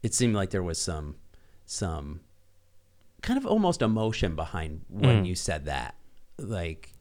[0.04, 1.15] It seemed like there was some
[1.65, 2.21] some
[3.21, 5.95] kind of almost emotion behind when you said that.
[6.38, 6.91] Like,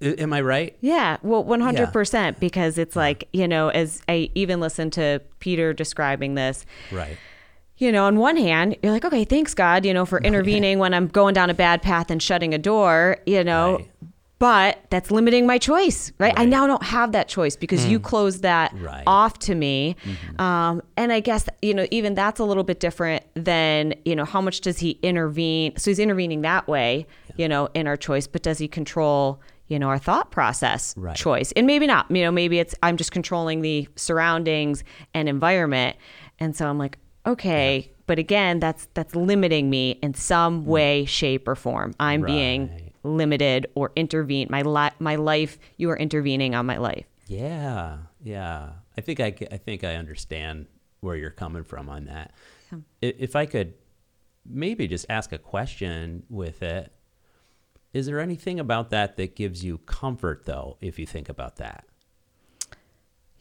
[0.00, 0.76] am I right?
[0.80, 6.34] Yeah, well, 100% because it's like, you know, as I even listened to Peter describing
[6.34, 7.18] this, Right.
[7.78, 10.94] you know, on one hand, you're like, okay, thanks God, you know, for intervening when
[10.94, 13.90] I'm going down a bad path and shutting a door, you know, Right.
[14.38, 16.32] but that's limiting my choice, right?
[16.36, 19.02] I now don't have that choice because you closed that Right.
[19.06, 19.96] off to me.
[20.38, 24.24] Um, and I guess, you know, even that's a little bit different than, you know,
[24.24, 25.76] how much does he intervene?
[25.76, 29.78] So he's intervening that way, you know, in our choice, but does he control, you
[29.78, 31.16] know, our thought process Right.
[31.16, 31.52] choice?
[31.52, 35.96] And maybe not, you know, maybe it's, I'm just controlling the surroundings and environment.
[36.38, 40.66] And so I'm like, okay, but again, that's, that's limiting me in some mm.
[40.66, 41.94] way, shape or form.
[42.00, 47.06] I'm being limited or intervene my li- my life you are intervening on my life
[47.28, 48.72] Yeah, yeah.
[48.98, 50.66] I think I, I think I understand
[51.00, 52.34] where you're coming from on that.
[52.70, 53.72] I- If I could
[54.44, 56.92] maybe just ask a question with it,
[57.92, 61.84] is there anything about that that gives you comfort, though, if you think about that?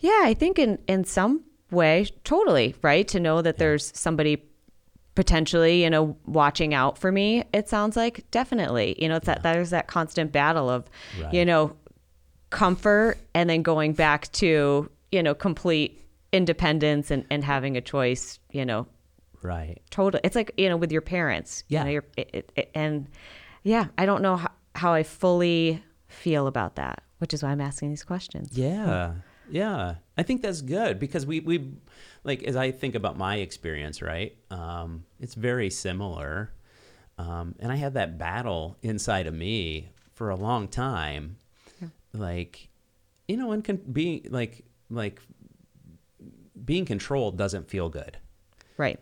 [0.01, 4.41] yeah i think in in some way totally right to know that there's somebody
[5.13, 9.43] potentially you know watching out for me it sounds like definitely you know it's that
[9.43, 10.85] there's that constant battle of
[11.21, 11.33] Right.
[11.33, 11.75] you know
[12.49, 18.39] comfort and then going back to you know complete independence and, and having a choice
[18.51, 18.87] you know
[19.41, 19.81] Right.
[19.89, 21.79] totally it's like you know with your parents Yeah.
[21.79, 23.07] you know, you're, it, it, and
[23.69, 24.51] yeah i don't know how,
[24.81, 29.13] how i fully feel about that which is why i'm asking these questions Yeah.
[29.51, 29.95] Yeah.
[30.15, 31.55] I think that's good because we, we
[32.23, 34.37] like, as I think about my experience, right?
[34.51, 36.53] Um, it's very similar.
[37.17, 41.37] Um, and I had that battle inside of me for a long time.
[42.13, 42.69] Like,
[43.27, 45.19] you know, and con- being like, like
[46.63, 48.17] being controlled doesn't feel good
[48.77, 48.99] right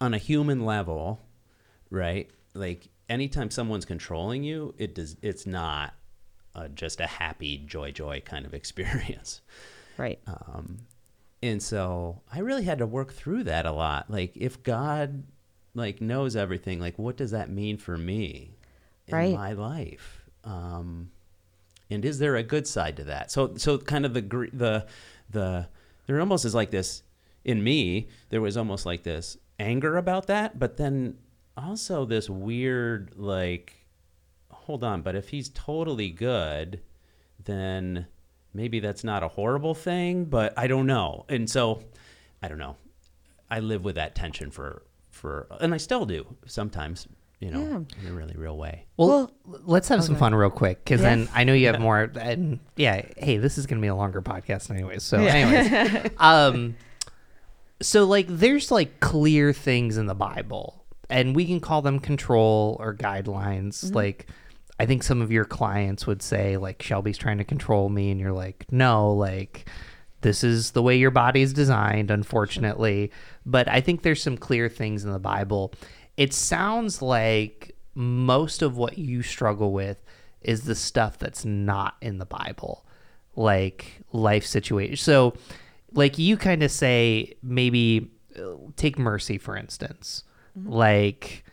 [0.00, 1.20] on a human level,
[1.90, 2.30] right?
[2.54, 5.16] Like anytime someone's controlling you, it does.
[5.22, 5.94] It's not
[6.54, 9.40] uh, just a happy joy joy kind of experience.
[9.96, 10.78] right Um,
[11.42, 14.10] and so I really had to work through that a lot.
[14.10, 15.24] Like if God
[15.74, 18.56] like knows everything, like what does that mean for me
[19.08, 19.34] in Right.
[19.34, 20.24] my life?
[20.44, 21.10] Um,
[21.90, 23.30] and is there a good side to that?
[23.30, 24.86] So so kind of the the
[25.30, 25.68] the
[26.06, 27.02] there almost is like this
[27.44, 28.08] in me.
[28.30, 31.18] There was almost like this anger about that, but then
[31.56, 33.74] also this weird like
[34.50, 36.80] hold on, but if he's totally good,
[37.44, 38.06] then
[38.54, 41.26] maybe that's not a horrible thing, but I don't know.
[41.28, 41.82] And so
[42.42, 42.76] I don't know.
[43.50, 47.06] I live with that tension for for and I still do sometimes,
[47.40, 48.00] you know, Yeah.
[48.06, 48.86] in a really real way.
[48.96, 51.10] Well, let's have some fun real quick because Yeah.
[51.10, 52.10] then I know you have more.
[52.18, 55.02] And yeah, hey, this is gonna be a longer podcast anyways.
[55.02, 55.34] So, Yeah.
[55.34, 56.76] anyways, um,
[57.82, 60.83] so like, there's like clear things in the Bible,
[61.14, 63.94] and we can call them control or guidelines.
[63.94, 64.26] Like,
[64.80, 68.18] I think some of your clients would say, like, Shelby's trying to control me, and
[68.18, 69.68] you're like, no, like,
[70.22, 73.12] this is the way your body is designed, unfortunately.
[73.46, 75.72] But I think there's some clear things in the Bible.
[76.16, 80.02] It sounds like most of what you struggle with
[80.40, 82.84] is the stuff that's not in the Bible,
[83.36, 84.96] like life situation.
[84.96, 85.34] So,
[85.92, 90.24] like, you kind of say, maybe uh, take mercy, for instance.
[90.56, 91.44] Like,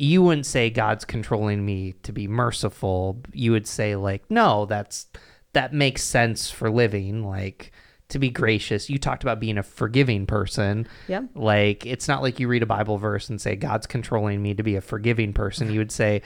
[0.00, 3.20] you wouldn't say God's controlling me to be merciful.
[3.32, 5.06] You would say like, no, that's
[5.52, 7.72] that makes sense for living, like
[8.08, 8.88] to be gracious.
[8.88, 10.86] You talked about being a forgiving person.
[11.06, 11.22] Yeah.
[11.34, 14.62] Like it's not like you read a Bible verse and say God's controlling me to
[14.62, 15.70] be a forgiving person.
[15.70, 16.22] You would say,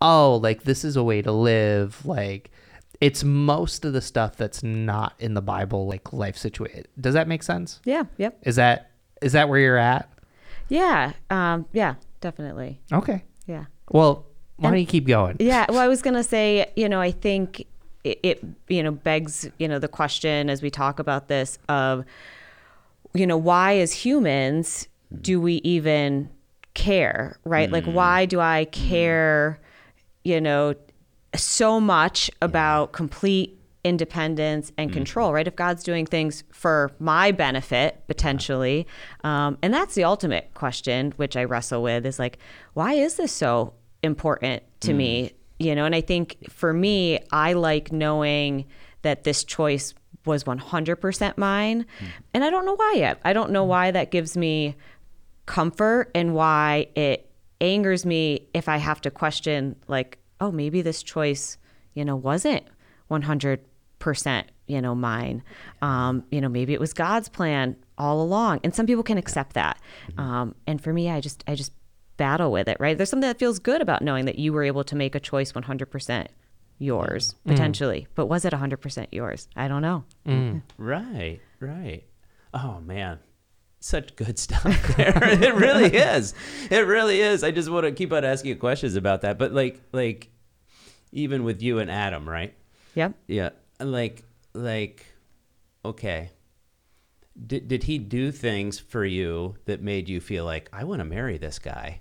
[0.00, 2.50] "Oh, like this is a way to live." Like
[3.00, 6.84] it's most of the stuff that's not in the Bible like life situation.
[7.00, 7.80] Does that make sense?
[7.84, 8.04] Yeah.
[8.16, 8.38] Yep.
[8.42, 8.90] Is that
[9.22, 10.08] is that where you're at?
[10.68, 11.12] Yeah.
[11.30, 11.94] Um, yeah.
[12.20, 12.80] Definitely.
[12.92, 13.22] Okay.
[13.46, 13.64] Yeah.
[13.90, 15.36] Well, why don't you keep going?
[15.40, 15.66] Yeah.
[15.68, 17.66] Well, I was going to say, you know, I think
[18.04, 22.04] it, it, you know, begs, you know, the question as we talk about this of,
[23.12, 24.88] you know, why as humans
[25.20, 26.30] do we even
[26.74, 27.70] care, right?
[27.70, 29.60] Like, why do I care,
[30.24, 30.74] you know,
[31.36, 34.96] so much about complete independence and mm-hmm.
[34.96, 35.46] control, right?
[35.46, 38.86] If God's doing things for my benefit, potentially.
[39.22, 42.38] Um, and that's the ultimate question, which I wrestle with is like,
[42.72, 45.24] why is this so important to me?
[45.24, 45.32] Mm.
[45.58, 48.64] You know, and I think for me, I like knowing
[49.02, 49.94] that this choice
[50.24, 51.82] was 100% mine.
[51.82, 52.06] Mm.
[52.32, 53.20] And I don't know why yet.
[53.24, 53.68] I don't know mm.
[53.68, 54.76] why that gives me
[55.46, 61.02] comfort and why it angers me if I have to question, like, oh, maybe this
[61.02, 61.58] choice,
[61.94, 62.64] you know, wasn't
[63.10, 63.60] 100%,
[64.66, 65.42] you know, mine.
[65.80, 68.60] Um, you know, maybe it was God's plan all along.
[68.64, 69.78] And some people can accept that.
[70.18, 71.72] Um, and for me, I just, I just
[72.16, 72.96] battle with it, right?
[72.96, 75.52] There's something that feels good about knowing that you were able to make a choice
[75.52, 76.26] 100%
[76.78, 78.06] yours, potentially.
[78.14, 79.48] But was it 100% yours?
[79.56, 80.04] I don't know.
[80.78, 82.04] Right, right.
[82.52, 83.18] Oh man,
[83.80, 85.18] such good stuff there.
[85.22, 86.34] it really is.
[86.70, 87.42] It really is.
[87.44, 89.38] I just want to keep on asking you questions about that.
[89.38, 90.30] But like, like,
[91.12, 92.54] even with you and Adam, right?
[92.94, 93.14] Yep.
[93.26, 93.50] Yeah.
[93.80, 95.06] Like, like,
[95.84, 96.30] okay.
[97.46, 101.04] Did did he do things for you that made you feel like I want to
[101.04, 102.00] marry this guy?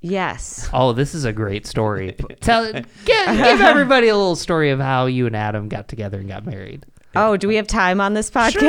[0.00, 0.70] Yes.
[0.72, 2.12] Oh, this is a great story.
[2.40, 6.28] Tell give, give everybody a little story of how you and Adam got together and
[6.28, 6.86] got married.
[7.16, 8.60] Oh, do we have time on this podcast?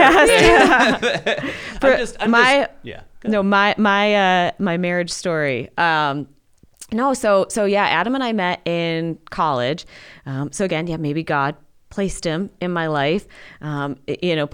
[1.82, 3.02] For I'm just, I'm my just, yeah.
[3.26, 4.16] no my my
[4.48, 6.28] uh my marriage story um
[6.92, 9.86] no so so yeah adam and i met in college.
[10.26, 11.56] Um so again yeah maybe god
[11.90, 13.28] placed him in my life
[13.62, 14.50] um you know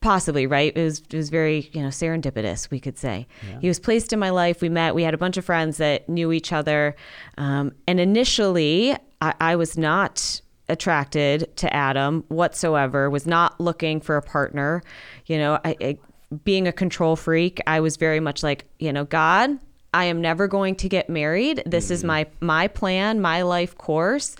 [0.00, 0.76] possibly right?
[0.76, 3.26] It was it was very you know serendipitous we could say.
[3.60, 4.60] He was placed in my life.
[4.60, 6.94] We met we had a bunch of friends that knew each other.
[7.38, 14.16] Um and initially i, I was not attracted to Adam whatsoever, was not looking for
[14.16, 14.82] a partner.
[15.26, 15.98] You know, I, I,
[16.44, 19.58] being a control freak, I was very much like, you know, God,
[19.96, 21.62] I am never going to get married.
[21.64, 24.36] This is my my plan, my life course.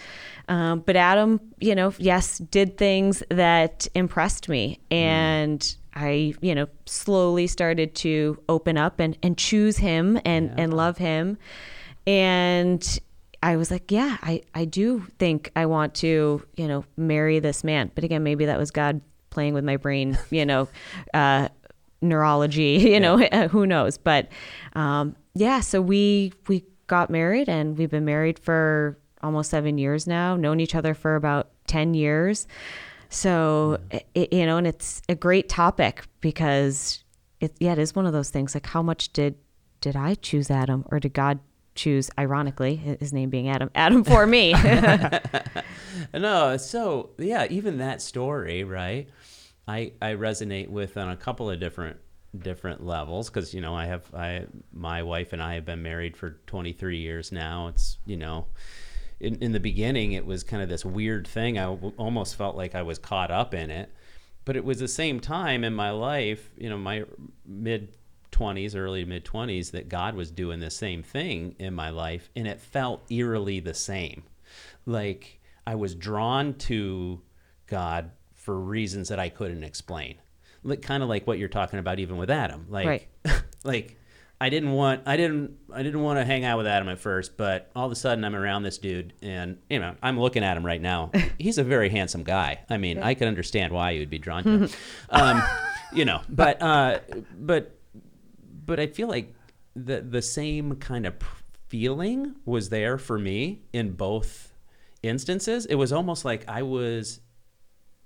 [0.48, 6.66] Um, but Adam, you know, yes, did things that impressed me, and I, you know,
[6.84, 11.38] slowly started to open up and and choose him and and love him,
[12.06, 13.00] and
[13.42, 17.64] I was like, yeah, I, I do think I want to, you know, marry this
[17.64, 17.90] man.
[17.94, 20.68] But again, maybe that was God playing with my brain, you know,
[21.14, 21.48] uh,
[22.02, 23.98] neurology, you know, who knows.
[23.98, 24.28] But
[24.74, 30.06] um, yeah, so we we got married and we've been married for almost seven years
[30.06, 32.46] now, known each other for about 10 years.
[33.08, 34.02] So, mm.
[34.14, 37.04] it, you know, and it's a great topic because
[37.40, 39.36] it, yeah, it is one of those things like how much did,
[39.80, 41.40] did I choose Adam or did God
[41.74, 44.54] choose, ironically, his name being Adam, Adam for me?
[46.14, 49.08] No, so yeah, even that story, right?
[49.68, 51.98] I I resonate with on a couple of different
[52.42, 56.16] different levels because you know I have I my wife and I have been married
[56.16, 57.68] for 23 years now.
[57.68, 58.46] It's you know.
[59.18, 61.58] In, in the beginning, it was kind of this weird thing.
[61.58, 63.90] I w- almost felt like I was caught up in it,
[64.44, 67.04] but it was the same time in my life, you know, my
[67.46, 67.96] mid
[68.30, 72.46] 20s, early mid 20s, that God was doing the same thing in my life, and
[72.46, 74.24] it felt eerily the same.
[74.84, 77.22] Like I was drawn to
[77.66, 80.16] God for reasons that I couldn't explain.
[80.62, 82.66] Like kind of like what you're talking about, even with Adam.
[82.68, 83.08] Like, Right.
[83.64, 83.96] like
[84.40, 87.36] I didn't want, I didn't, I didn't want to hang out with Adam at first,
[87.36, 90.56] but all of a sudden I'm around this dude, and you know, I'm looking at
[90.56, 91.10] him right now.
[91.38, 92.60] He's a very handsome guy.
[92.68, 94.68] I mean, I can understand why you would be drawn to him.
[95.10, 95.42] um,
[95.92, 96.98] you know, but uh,
[97.38, 97.78] but
[98.66, 99.34] but I feel like
[99.74, 101.14] the the same kind of
[101.68, 104.52] feeling was there for me in both
[105.02, 105.64] instances.
[105.66, 107.20] It was almost like I was.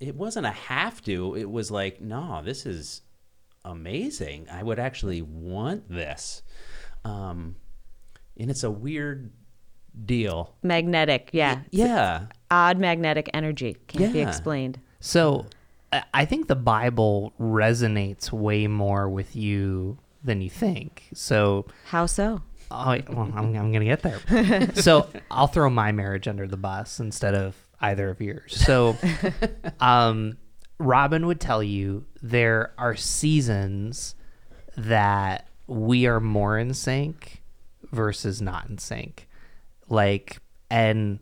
[0.01, 1.37] It wasn't a have to.
[1.37, 3.03] It was like, no, this is
[3.65, 4.47] amazing.
[4.51, 6.43] I would actually want this.
[7.05, 7.57] Um,
[8.39, 9.31] and it's a weird
[10.07, 10.55] deal.
[10.63, 11.61] Magnetic, yeah.
[11.71, 12.27] Yeah.
[12.51, 14.79] Odd magnetic energy can't be explained.
[15.01, 15.47] So
[15.93, 21.09] I- I think the Bible resonates way more with you than you think.
[21.15, 22.43] So How so?
[22.71, 24.71] Oh, well, I'm, I'm going to get there.
[24.75, 28.57] so I'll throw my marriage under the bus instead of either of yours.
[28.57, 28.97] So,
[29.81, 30.37] um,
[30.79, 34.15] Robin would tell you there are seasons
[34.77, 37.43] that we are more in sync
[37.93, 39.29] versus not in sync.
[39.89, 40.39] Like,
[40.71, 41.19] and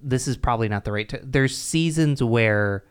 [0.00, 1.08] this is probably not the right.
[1.08, 2.84] T- there's seasons where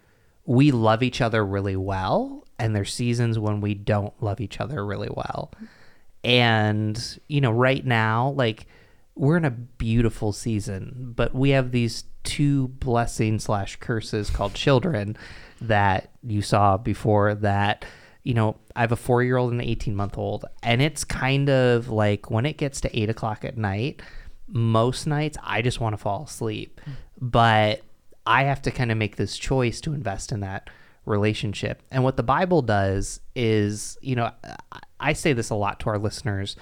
[0.45, 4.85] we love each other really well, and there's seasons when we don't love each other
[4.85, 5.51] really well.
[6.23, 8.67] And you know, right now, like
[9.15, 15.17] we're in a beautiful season, but we have these two blessings slash curses called children
[15.61, 17.35] that you saw before.
[17.35, 17.85] That
[18.23, 21.03] you know, I have a four year old and an 18 month old, and it's
[21.03, 24.01] kind of like when it gets to eight o'clock at night,
[24.47, 26.79] most nights I just want to fall asleep.
[26.85, 26.91] Hmm.
[27.21, 27.81] But
[28.25, 30.69] I have to kind of make this choice to invest in that
[31.05, 31.81] relationship.
[31.91, 35.89] And what the Bible does is, you know, I- I say this a lot to
[35.89, 36.55] our listeners.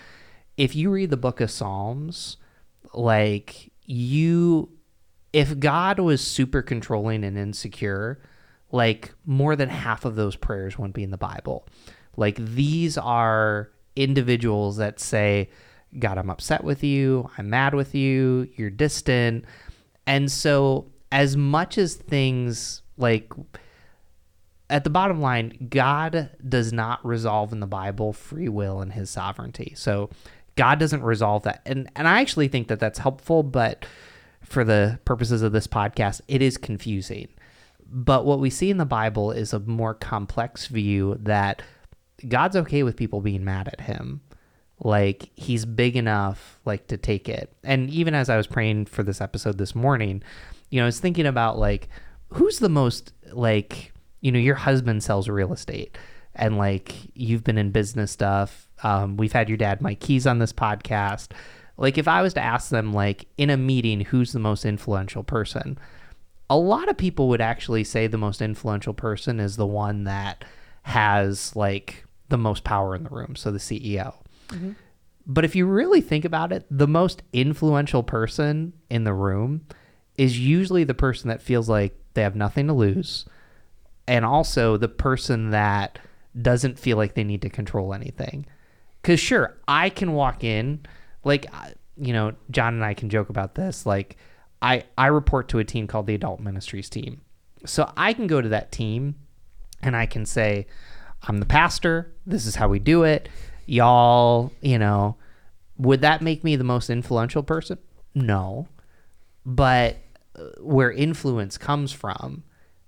[0.55, 2.37] If you read the book of Psalms,
[2.93, 4.69] like you,
[5.33, 8.19] if God was super controlling and insecure,
[8.71, 11.67] like more than half of those prayers wouldn't be in the Bible.
[12.15, 15.49] Like these are individuals that say,
[15.97, 17.29] God, I'm upset with you.
[17.37, 18.49] I'm mad with you.
[18.55, 19.45] You're distant.
[20.05, 23.31] And so, as much as things like
[24.69, 29.09] at the bottom line, God does not resolve in the Bible free will and his
[29.09, 29.73] sovereignty.
[29.75, 30.09] So,
[30.55, 31.61] God doesn't resolve that.
[31.65, 33.85] And, and I actually think that that's helpful, but
[34.47, 37.27] for the purposes of this podcast, it is confusing.
[37.89, 41.61] But what we see in the Bible is a more complex view that
[42.27, 44.21] God's okay with people being mad at him.
[44.79, 47.51] Like he's big enough like to take it.
[47.63, 50.23] And even as I was praying for this episode this morning,
[50.69, 51.89] you know, I was thinking about like
[52.33, 55.97] who's the most like, you know, your husband sells real estate
[56.35, 58.69] and like you've been in business stuff.
[58.83, 61.31] Um, we've had your dad Mike Keys on this podcast.
[61.77, 65.23] Like if I was to ask them like in a meeting who's the most influential
[65.23, 65.77] person,
[66.49, 70.43] a lot of people would actually say the most influential person is the one that
[70.83, 74.15] has like the most power in the room, so the CEO.
[74.49, 74.71] Mm-hmm.
[75.25, 79.65] But if you really think about it, the most influential person in the room
[80.17, 83.25] is usually the person that feels like they have nothing to lose
[84.07, 85.99] and also the person that
[86.41, 88.45] doesn't feel like they need to control anything.
[89.03, 90.79] Cuz sure, I can walk in
[91.27, 91.45] like
[91.97, 94.17] you know, John and I can joke about this like
[94.61, 97.21] I I report to a team called the adult ministries team.
[97.65, 99.15] So I can go to that team
[99.81, 100.67] and I can say
[101.23, 103.29] I'm the pastor, this is how we do it.
[103.65, 105.17] Y'all, you know,
[105.77, 107.77] would that make me the most influential person?
[108.15, 108.67] No.
[109.45, 109.97] But
[110.35, 112.43] uh, where influence comes from,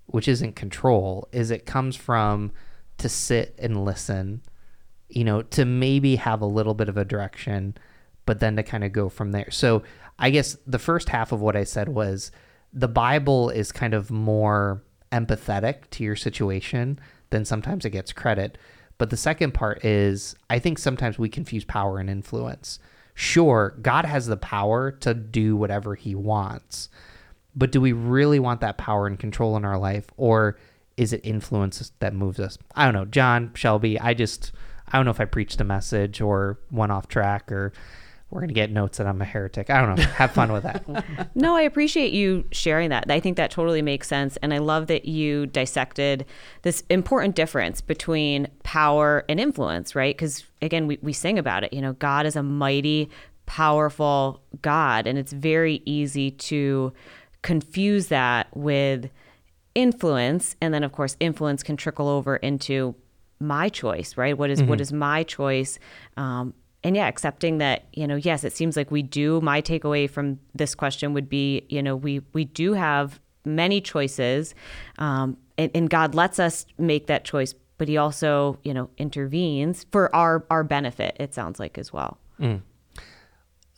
[0.06, 2.52] which isn't control, is it comes from
[2.98, 4.42] to sit and listen,
[5.08, 7.76] you know, to maybe have a little bit of a direction,
[8.30, 9.50] but then to kind of go from there.
[9.50, 9.82] So
[10.16, 12.30] I guess the first half of what I said was
[12.72, 17.00] the Bible is kind of more empathetic to your situation
[17.30, 18.56] than sometimes it gets credit.
[18.98, 22.78] But the second part is I think sometimes we confuse power and influence.
[23.14, 26.88] Sure, God has the power to do whatever he wants.
[27.56, 30.56] But do we really want that power and control in our life or
[30.96, 32.58] is it influence that moves us?
[32.76, 33.06] I don't know.
[33.06, 34.52] John, Shelby, I just
[34.86, 37.72] I don't know if I preached a message or went off track or
[38.30, 39.70] we're gonna get notes that I'm a heretic.
[39.70, 40.04] I don't know.
[40.04, 40.84] Have fun with that.
[41.34, 43.10] No, I appreciate you sharing that.
[43.10, 44.36] I think that totally makes sense.
[44.38, 46.26] And I love that you dissected
[46.62, 50.14] this important difference between power and influence, right?
[50.16, 51.72] Because again, we, we sing about it.
[51.72, 53.08] You know, God is a mighty,
[53.46, 55.06] powerful God.
[55.06, 56.92] And it's very easy to
[57.42, 59.10] confuse that with
[59.74, 60.56] influence.
[60.60, 62.94] And then, of course, influence can trickle over into
[63.38, 64.36] my choice, right?
[64.36, 65.78] What is- what is my choice?
[66.16, 69.40] Um, and yeah, accepting that, you know, yes, it seems like we do.
[69.40, 74.54] My takeaway from this question would be, you know, we we do have many choices,
[74.98, 79.84] um, and, and God lets us make that choice, but He also, you know, intervenes
[79.92, 81.16] for our our benefit.
[81.20, 82.18] It sounds like as well.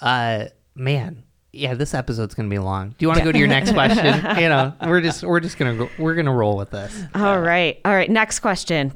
[0.01, 1.25] Uh man.
[1.55, 2.91] Yeah, this episode's gonna be long.
[2.91, 4.07] Do you want to go to your next question?
[4.39, 6.99] you know, we're just we're just gonna go, we're gonna roll with this.
[7.15, 8.11] All right, all right.
[8.11, 8.93] Next question.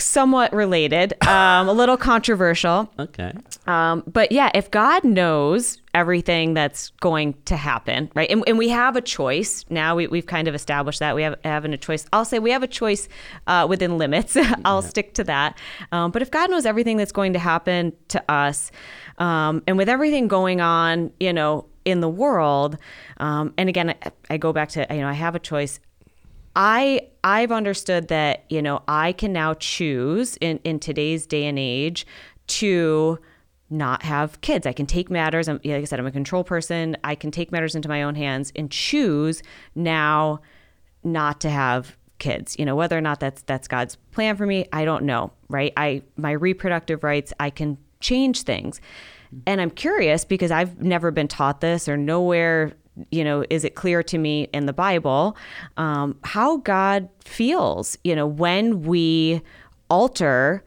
[0.00, 2.90] Somewhat related, um, a little controversial.
[2.98, 3.32] Okay.
[3.66, 8.30] Um, but yeah, if God knows everything that's going to happen, right?
[8.30, 9.96] And, and we have a choice now.
[9.96, 12.06] We, we've kind of established that we have having a choice.
[12.12, 13.08] I'll say we have a choice
[13.46, 14.36] uh, within limits.
[14.64, 15.58] I'll stick to that.
[15.90, 18.70] Um, but if God knows everything that's going to happen to us,
[19.18, 22.76] um, and with everything going on, you know, in the world,
[23.16, 25.80] um, and again, I, I go back to you know I have a choice.
[26.58, 31.58] I I've understood that you know I can now choose in in today's day and
[31.58, 32.06] age
[32.48, 33.18] to
[33.70, 34.66] not have kids.
[34.66, 35.46] I can take matters.
[35.48, 36.96] I'm, like I said, I'm a control person.
[37.04, 39.42] I can take matters into my own hands and choose
[39.74, 40.40] now
[41.04, 42.58] not to have kids.
[42.58, 45.32] You know, whether or not that's that's God's plan for me, I don't know.
[45.48, 45.72] Right?
[45.76, 47.32] I my reproductive rights.
[47.38, 48.80] I can change things,
[49.46, 52.74] and I'm curious because I've never been taught this or nowhere
[53.10, 55.36] you know, is it clear to me in the Bible
[55.76, 59.42] um, how God feels, you know, when we
[59.88, 60.64] alter,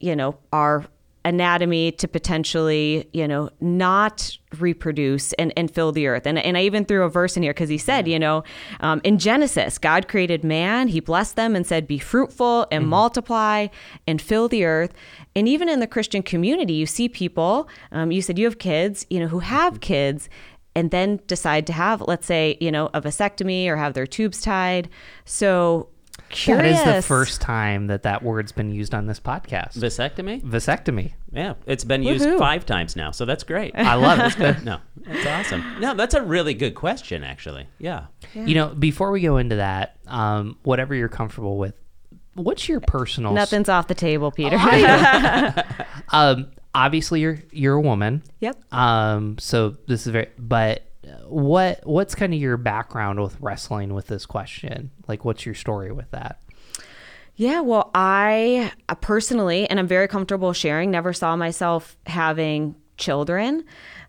[0.00, 0.86] you know, our
[1.26, 6.24] anatomy to potentially, you know, not reproduce and, and fill the earth.
[6.24, 8.44] And, and I even threw a verse in here because he said, you know,
[8.78, 12.90] um, in Genesis, God created man, he blessed them and said, be fruitful and mm-hmm.
[12.90, 13.66] multiply
[14.06, 14.92] and fill the earth.
[15.34, 19.04] And even in the Christian community, you see people, um, you said you have kids,
[19.10, 20.28] you know, who have kids
[20.76, 24.42] and then decide to have, let's say, you know, a vasectomy or have their tubes
[24.42, 24.90] tied.
[25.24, 25.88] So
[26.28, 26.78] curious.
[26.82, 29.78] That is the first time that that word's been used on this podcast.
[29.78, 30.42] Vasectomy?
[30.42, 31.14] Vasectomy.
[31.32, 32.38] Yeah, it's been used Woo-hoo.
[32.38, 33.72] five times now, so that's great.
[33.74, 34.64] I love it.
[34.64, 35.80] no, that's awesome.
[35.80, 37.66] No, that's a really good question, actually.
[37.78, 38.08] Yeah.
[38.34, 38.44] yeah.
[38.44, 41.74] You know, before we go into that, um, whatever you're comfortable with,
[42.34, 43.32] what's your personal?
[43.32, 44.58] Nothing's off the table, Peter.
[44.60, 45.62] Oh,
[46.12, 48.22] um, obviously you're you're a woman.
[48.40, 48.72] Yep.
[48.72, 50.82] Um, so this is very, but
[51.24, 54.90] what what's kind of your background with wrestling with this question?
[55.08, 56.40] Like, what's your story with that?
[57.34, 63.64] Yeah, well, I uh, personally, and I'm very comfortable sharing, never saw myself having children.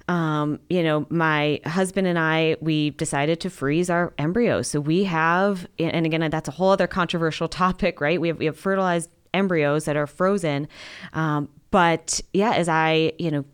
[0.09, 4.69] Um, you know, my husband and I, we decided to freeze our embryos.
[4.69, 8.19] So we have, and again, that's a whole other controversial topic, right?
[8.19, 10.69] We have, we have fertilized embryos that are frozen.
[11.11, 13.45] Um, but yeah, as I, you know,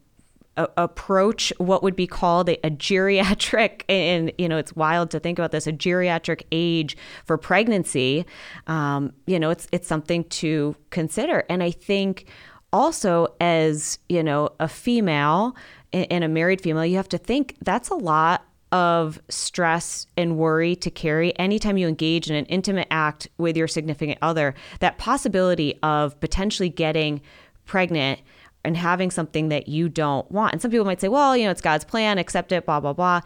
[0.55, 5.19] a- approach what would be called a, a, geriatric and you know it's wild to
[5.19, 6.95] think about this a geriatric age
[7.26, 8.26] for pregnancy
[8.67, 11.43] um, you know it's it's something to consider.
[11.49, 12.30] And i think
[12.71, 15.53] also as you know a female
[15.91, 20.76] and a married female you have to think that's a lot of stress and worry
[20.76, 24.55] to carry anytime you engage in an intimate act with your significant other.
[24.80, 27.21] That possibility of potentially getting
[27.66, 28.22] pregnant
[28.64, 30.53] and having something that you don't want.
[30.53, 32.93] And some people might say, well, you know, it's God's plan, accept it, blah, blah,
[32.93, 33.22] blah.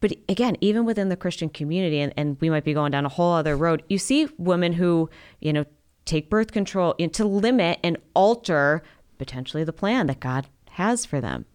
[0.00, 3.08] But again, even within the Christian community, and, and we might be going down a
[3.08, 5.08] whole other road, you see women who,
[5.40, 5.64] you know,
[6.04, 8.82] take birth control you know, to limit and alter
[9.18, 11.46] potentially the plan that God has for them.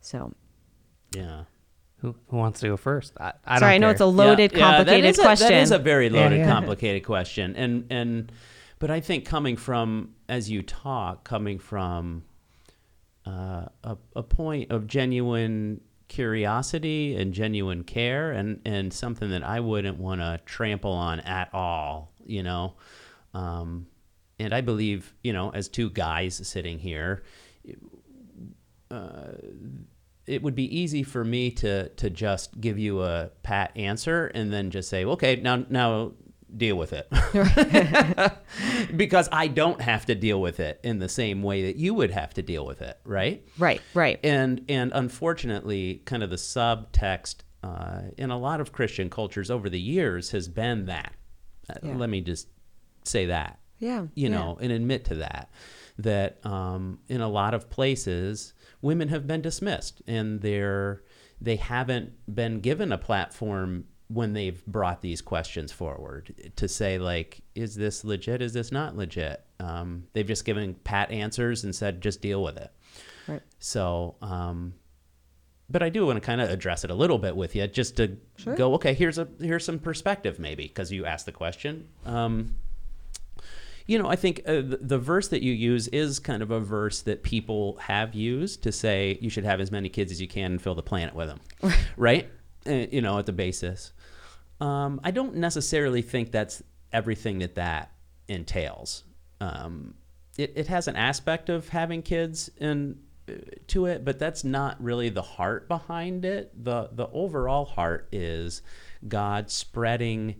[0.00, 0.32] So,
[1.14, 1.44] yeah.
[2.00, 3.14] Who, who wants to go first?
[3.18, 3.92] I, I Sorry, I know care.
[3.92, 5.46] it's a loaded, yeah, complicated yeah, question.
[5.46, 8.30] A, that is a very loaded, yeah, complicated question, and and
[8.78, 12.24] but I think coming from as you talk, coming from
[13.26, 19.60] uh, a, a point of genuine curiosity and genuine care and, and something that I
[19.60, 22.74] wouldn't want to trample on at all, you know.
[23.34, 23.86] Um,
[24.38, 27.24] and I believe, you know, as two guys sitting here,
[28.90, 29.32] uh,
[30.26, 34.52] it would be easy for me to to just give you a pat answer and
[34.52, 36.12] then just say, okay, now now
[36.54, 37.08] deal with it.
[38.96, 42.10] because I don't have to deal with it in the same way that you would
[42.10, 43.46] have to deal with it, right?
[43.58, 44.20] Right, right.
[44.22, 49.68] And and unfortunately, kind of the subtext uh, in a lot of Christian cultures over
[49.68, 51.12] the years has been that.
[51.68, 51.96] Uh, yeah.
[51.96, 52.48] let me just
[53.04, 53.58] say that.
[53.78, 54.02] Yeah.
[54.14, 54.28] You yeah.
[54.28, 55.50] know, and admit to that.
[55.98, 61.02] That um, in a lot of places, women have been dismissed and they're
[61.40, 67.40] they haven't been given a platform when they've brought these questions forward to say like
[67.54, 68.42] is this legit?
[68.42, 69.42] Is this not legit?
[69.58, 72.70] Um, they've just given pat answers and said just deal with it.
[73.26, 73.42] Right.
[73.58, 74.74] So um,
[75.68, 77.96] but i do want to kind of address it a little bit with you just
[77.96, 78.54] to sure.
[78.54, 81.88] go okay here's a here's some perspective maybe because you asked the question.
[82.04, 82.54] Um,
[83.86, 86.58] you know, I think uh, the, the, verse that you use is kind of a
[86.58, 90.26] verse that people have used to say you should have as many kids as you
[90.26, 92.28] can and fill the planet with them, right?
[92.66, 93.92] Uh, you know, at the basis.
[94.60, 97.92] Um, I don't necessarily think that's everything that that
[98.28, 99.04] entails.
[99.40, 99.94] Um,
[100.38, 102.98] it, it has an aspect of having kids in
[103.28, 103.32] uh,
[103.68, 106.52] to it, but that's not really the heart behind it.
[106.64, 108.62] the The overall heart is
[109.06, 110.36] God spreading,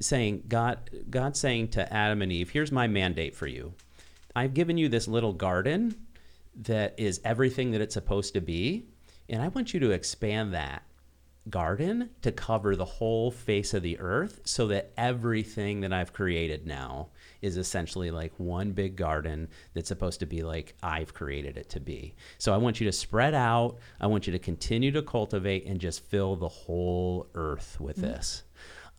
[0.00, 3.74] saying God God saying to Adam and Eve, "Here's my mandate for you:
[4.34, 5.94] I've given you this little garden
[6.54, 8.86] that is everything that it's supposed to be,
[9.28, 10.82] and I want you to expand that
[11.50, 16.66] garden to cover the whole face of the earth so that everything that I've created
[16.66, 17.08] now
[17.40, 21.80] is essentially like one big garden that's supposed to be like I've created it to
[21.80, 22.14] be.
[22.38, 23.78] So I want you to spread out.
[24.00, 28.12] I want you to continue to cultivate and just fill the whole earth with mm-hmm.
[28.12, 28.44] this.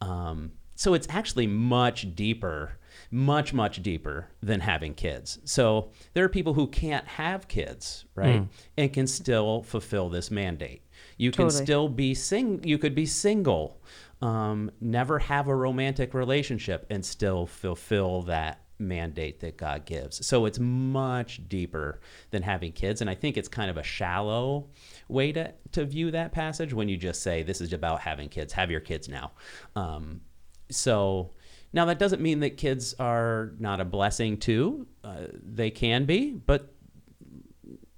[0.02, 2.78] Um, so it's actually much deeper
[3.10, 8.42] much much deeper than having kids so there are people who can't have kids right
[8.42, 8.48] mm.
[8.78, 10.83] and can still fulfill this mandate
[11.24, 11.64] you can totally.
[11.64, 13.82] still be sing you could be single
[14.22, 20.26] um, never have a romantic relationship and still fulfill that mandate that God gives.
[20.26, 22.00] So it's much deeper
[22.32, 23.02] than having kids.
[23.02, 24.70] And I think it's kind of a shallow
[25.08, 28.54] way to, to view that passage when you just say, this is about having kids,
[28.54, 29.32] have your kids now.
[29.76, 30.22] Um,
[30.70, 31.32] so
[31.74, 34.88] now that doesn't mean that kids are not a blessing too.
[35.04, 36.74] Uh, they can be, but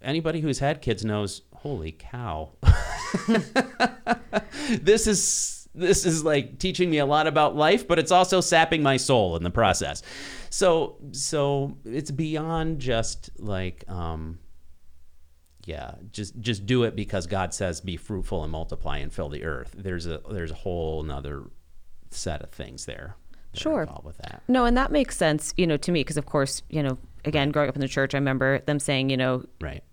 [0.02, 2.52] anybody who's had kids knows, holy cow.
[4.70, 8.84] this is this is like teaching me a lot about life, but it's also sapping
[8.84, 10.04] my soul in the process.
[10.52, 14.38] So so it's beyond just like um
[15.66, 19.44] yeah, just just do it because God says be fruitful and multiply and fill the
[19.44, 19.74] earth.
[19.76, 21.46] There's a there's a whole another
[22.12, 23.16] set of things there.
[23.54, 23.90] Sure.
[24.04, 24.44] With that.
[24.48, 27.52] No, and that makes sense, you know, to me because of course, you know, again,
[27.52, 29.84] growing up in the church, I remember them saying, you know, right.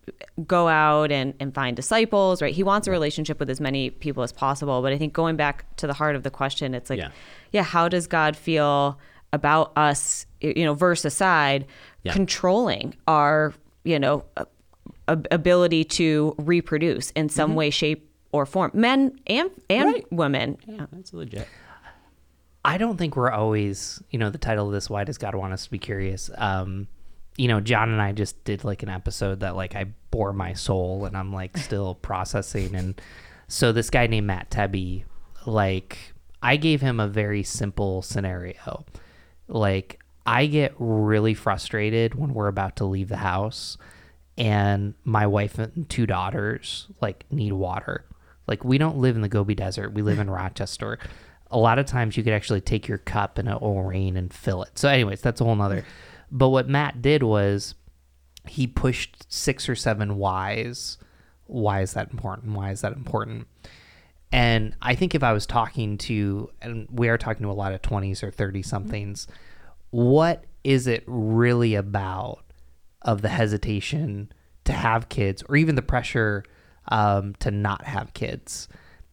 [0.47, 2.55] go out and, and find disciples, right?
[2.55, 4.83] He wants a relationship with as many people as possible.
[4.83, 7.11] But I think going back to the heart of the question, it's like, yeah,
[7.51, 8.99] yeah how does God feel
[9.33, 11.67] about us, you know, verse aside,
[12.03, 12.13] yeah.
[12.13, 13.55] controlling our,
[13.85, 14.25] you know,
[15.09, 17.59] ability to reproduce in some mm-hmm.
[17.59, 20.13] way, shape, or form, men and and right.
[20.13, 20.57] women.
[20.67, 21.47] Yeah, that's legit.
[22.65, 25.53] I don't think we're always, you know, the title of this, Why Does God Want
[25.53, 26.31] Us to Be Curious?
[26.37, 26.87] Um,
[27.37, 30.53] you know, John and I just did like an episode that like I bore my
[30.53, 32.75] soul and I'm like still processing.
[32.75, 33.01] And
[33.49, 35.05] so this guy named Matt Tebby,
[35.47, 36.13] like
[36.43, 38.85] I gave him a very simple scenario.
[39.49, 43.79] Like I get really frustrated when we're about to leave the house
[44.39, 48.05] and my wife and two daughters like need water.
[48.47, 49.95] Like we don't live in the Gobi Desert.
[49.95, 50.99] We live in Rochester.
[51.51, 54.33] A lot of times you could actually take your cup and it will rain and
[54.33, 54.79] fill it.
[54.79, 55.85] So anyways, that's a whole nother
[56.33, 57.75] but what Matt did was
[58.47, 60.99] he pushed six or seven whys.
[61.47, 62.55] Why is that important?
[62.55, 63.47] Why is that important?
[64.33, 67.73] And I think if I was talking to, and we are talking to a lot
[67.73, 69.27] of 20s or 30 somethings,
[69.91, 72.43] what is it really about
[73.03, 74.33] of the hesitation
[74.65, 76.45] to have kids or even the pressure
[76.89, 78.69] um, to not have kids?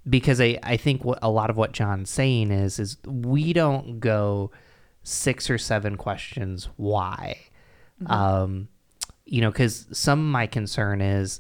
[0.10, 4.00] Because I, I think what a lot of what John's saying is, is we don't
[4.00, 4.52] go,
[5.10, 7.38] six or seven questions why.
[8.02, 8.12] Mm-hmm.
[8.12, 8.68] Um,
[9.26, 11.40] you know, because some of my concern is,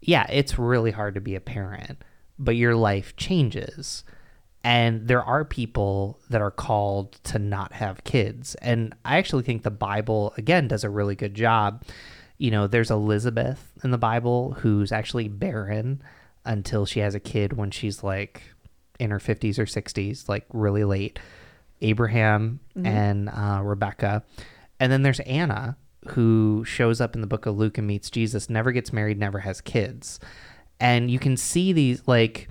[0.00, 2.02] yeah, it's really hard to be a parent,
[2.38, 4.04] but your life changes.
[4.64, 8.54] And there are people that are called to not have kids.
[8.56, 11.84] And I actually think the Bible, again, does a really good job.
[12.38, 16.02] You know, there's Elizabeth in the Bible who's actually barren
[16.44, 18.42] until she has a kid when she's like
[18.98, 21.18] in her 50s or 60s, like really late.
[21.80, 22.86] Abraham mm-hmm.
[22.86, 24.24] and uh, Rebecca.
[24.80, 25.76] And then there's Anna,
[26.08, 29.40] who shows up in the book of Luke and meets Jesus, never gets married, never
[29.40, 30.20] has kids.
[30.80, 32.48] And you can see these, like,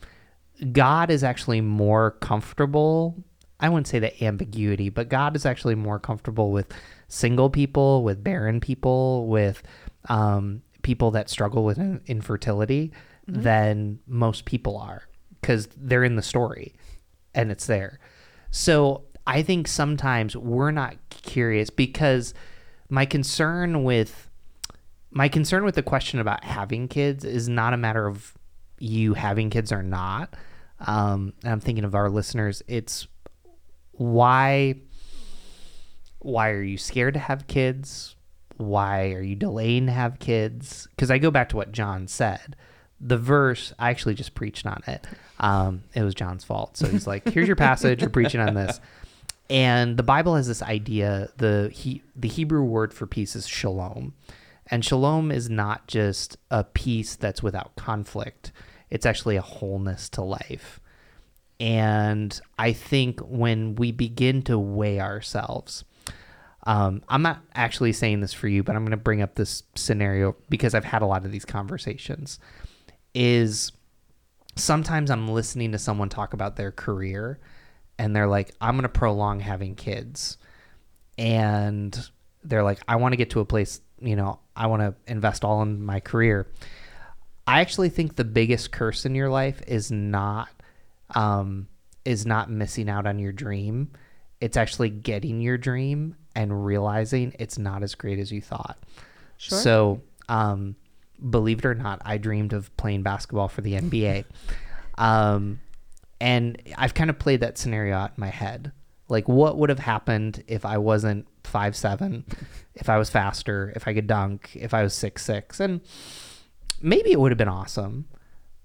[0.72, 3.24] God is actually more comfortable.
[3.60, 6.72] I wouldn't say the ambiguity, but God is actually more comfortable with
[7.08, 9.64] single people, with barren people, with
[10.10, 12.92] um, people that struggle with infertility
[13.30, 13.42] mm-hmm.
[13.42, 15.08] than most people are
[15.42, 16.76] because they're in the story
[17.34, 18.00] and it's there.
[18.52, 22.34] So I think sometimes we're not curious because
[22.90, 24.30] my concern with
[25.12, 28.34] my concern with the question about having kids is not a matter of
[28.80, 30.34] you having kids or not.
[30.80, 32.64] Um, I'm thinking of our listeners.
[32.68, 33.08] It's
[33.92, 34.76] why
[36.20, 38.16] why are you scared to have kids?
[38.56, 40.88] Why are you delaying to have kids?
[40.92, 42.56] Because I go back to what John said.
[43.00, 45.06] The verse, I actually just preached on it.
[45.40, 46.78] Um, it was John's fault.
[46.78, 48.80] So he's like, here's your passage, you're preaching on this.
[49.50, 54.14] And the Bible has this idea the he, the Hebrew word for peace is shalom.
[54.70, 58.52] And shalom is not just a peace that's without conflict.
[58.90, 60.82] It's actually a wholeness to life.
[61.60, 65.86] And I think when we begin to weigh ourselves,
[66.64, 69.64] um, I'm not actually saying this for you, but I'm going to bring up this
[69.76, 72.40] scenario because I've had a lot of these conversations.
[73.14, 73.72] Is
[74.56, 77.40] sometimes I'm listening to someone talk about their career
[78.00, 80.38] and they're like, I'm going to prolong having kids.
[81.18, 82.00] And
[82.44, 85.44] they're like, I want to get to a place, you know, I want to invest
[85.44, 86.48] all in my career.
[87.46, 90.50] I actually think the biggest curse in your life is not
[91.16, 91.68] um,
[92.04, 93.92] is not missing out on your dream.
[94.42, 98.78] It's actually getting your dream and realizing it's not as great as you thought.
[99.38, 99.58] Sure.
[99.58, 100.76] So, um,
[101.30, 104.26] believe it or not, I dreamed of playing basketball for the NBA.
[104.98, 105.60] Um,
[106.20, 108.72] and I've kind of played that scenario out in my head.
[109.10, 112.26] Like, what would have happened if I wasn't five seven,
[112.76, 115.82] if I was faster, if I could dunk, if I was six six, and
[116.82, 118.06] maybe it would have been awesome.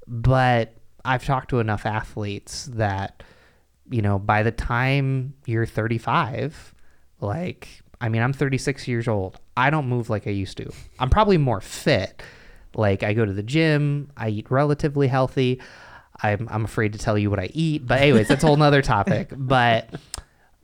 [0.07, 0.74] But
[1.05, 3.22] I've talked to enough athletes that,
[3.90, 6.74] you know, by the time you're 35,
[7.20, 7.68] like,
[8.00, 9.38] I mean, I'm 36 years old.
[9.57, 10.70] I don't move like I used to.
[10.98, 12.22] I'm probably more fit.
[12.74, 15.61] Like, I go to the gym, I eat relatively healthy.
[16.23, 17.87] I'm, I'm afraid to tell you what I eat.
[17.87, 19.33] But, anyways, that's a whole nother topic.
[19.37, 19.91] But,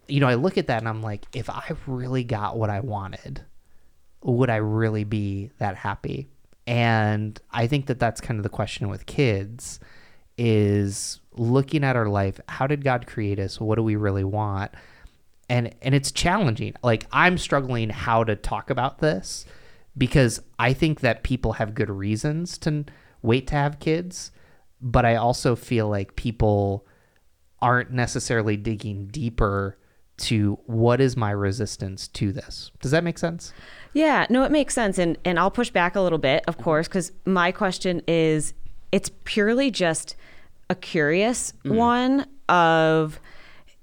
[0.06, 2.80] you know, I look at that and I'm like, if I really got what I
[2.80, 3.44] wanted,
[4.22, 6.28] would I really be that happy?
[6.66, 9.80] And I think that that's kind of the question with kids
[10.36, 12.40] is looking at our life.
[12.48, 13.60] How did God create us?
[13.60, 14.70] What do we really want?
[15.48, 16.74] And and it's challenging.
[16.82, 19.46] Like I'm struggling how to talk about this
[19.96, 22.84] because I think that people have good reasons to
[23.22, 24.30] wait to have kids,
[24.80, 26.86] but I also feel like people
[27.60, 29.76] aren't necessarily digging deeper
[30.18, 32.70] to what is my resistance to this.
[32.80, 33.52] Does that make sense?
[33.92, 36.88] Yeah, no, it makes sense, and and I'll push back a little bit, of course,
[36.88, 38.54] because my question is,
[38.92, 40.16] it's purely just
[40.70, 41.76] a curious mm.
[41.76, 43.20] one of,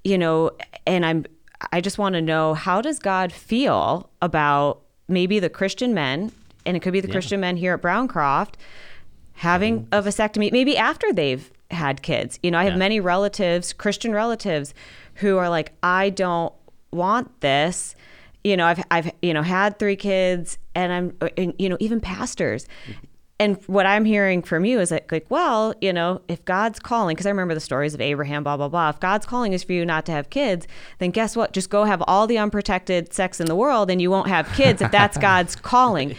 [0.04, 0.52] you know,
[0.86, 1.26] and I'm,
[1.72, 6.32] I just want to know how does God feel about maybe the Christian men,
[6.66, 8.56] and it could be the Christian men here at Browncroft,
[9.36, 9.88] having mm.
[9.92, 12.40] a vasectomy, maybe after they've had kids.
[12.42, 12.80] You know, I have Yeah.
[12.80, 14.74] many relatives, Christian relatives,
[15.16, 16.54] who are like, I don't
[16.92, 17.96] want this.
[18.44, 22.00] You know, I've I've you know had three kids, and I'm and, you know even
[22.00, 22.68] pastors.
[22.88, 23.06] Mm-hmm.
[23.38, 27.16] And what I'm hearing from you is like, like, well, you know, if God's calling,
[27.16, 28.90] because I remember the stories of Abraham, blah blah blah.
[28.90, 30.68] If God's calling is for you not to have kids,
[31.00, 31.52] then guess what?
[31.52, 34.82] Just go have all the unprotected sex in the world, and you won't have kids
[34.82, 36.16] if that's God's calling.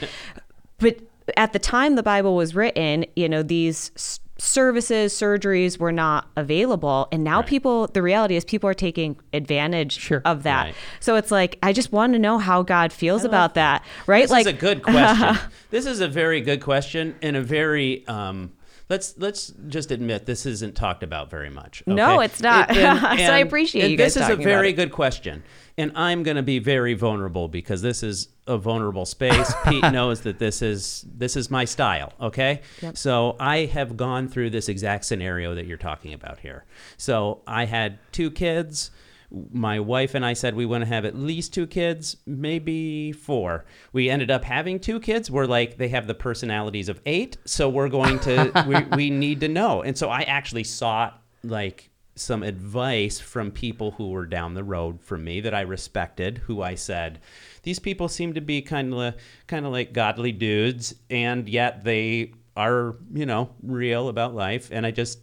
[0.79, 0.99] But
[1.37, 6.29] at the time the Bible was written, you know, these s- services, surgeries were not
[6.37, 7.09] available.
[7.11, 7.47] And now Right.
[7.47, 10.21] people, the reality is people are taking advantage Sure.
[10.27, 10.65] of that.
[10.67, 10.75] Right.
[11.01, 13.83] So it's like, I just want to know how God feels about that.
[14.07, 14.23] Right.
[14.25, 15.39] This like, is a good question.
[15.71, 18.53] this is a very good question and a very um,
[18.89, 21.83] let's let's just admit this isn't talked about very much.
[21.87, 22.71] No, it's not.
[22.77, 25.43] So I appreciate and you guys This is a very good question,
[25.79, 29.53] and I'm going to be very vulnerable because this is a vulnerable space.
[29.69, 32.13] Pete knows that this is this is my style.
[32.21, 32.61] Okay,
[32.95, 36.65] so I have gone through this exact scenario that you're talking about here.
[36.97, 38.91] So I had two kids
[39.31, 43.65] my wife and I said we want to have at least two kids, maybe four.
[43.93, 45.31] We ended up having two kids.
[45.31, 47.37] We're like, they have the personalities of eight.
[47.45, 49.83] So we're going to, we, we need to know.
[49.83, 55.01] And so I actually sought like some advice from people who were down the road
[55.03, 57.21] from me that I respected, who I said,
[57.63, 59.15] these people seem to be kind of,
[59.47, 60.95] kind of like godly dudes.
[61.11, 64.71] And yet they are, you know, real about life.
[64.73, 65.19] And I just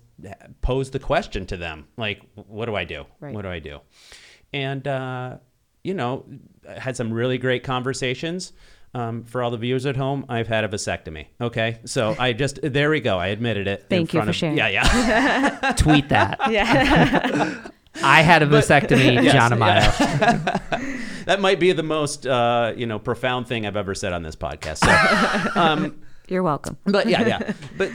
[0.62, 3.06] posed the question to them, like, what do I do?
[3.20, 3.34] Right.
[3.34, 3.80] What do I do?
[4.54, 5.38] And, uh,
[5.84, 6.26] you know,
[6.70, 8.54] I had some really great conversations.
[8.96, 11.26] Um, for all the viewers at home, I've had a vasectomy.
[11.42, 11.80] Okay.
[11.86, 13.18] So I just, there we go.
[13.18, 13.80] I admitted it.
[13.82, 14.58] in Thank you front for of, sharing.
[14.58, 14.68] Yeah.
[14.68, 15.72] Yeah.
[15.78, 16.40] Tweet that.
[16.52, 17.70] yeah.
[18.04, 21.00] I had a vasectomy, Yes, John yeah.
[21.26, 24.36] That might be the most, uh, you know, profound thing I've ever said on this
[24.36, 24.78] podcast.
[25.54, 26.78] So, um, You're welcome.
[26.86, 27.54] but yeah, yeah.
[27.78, 27.92] But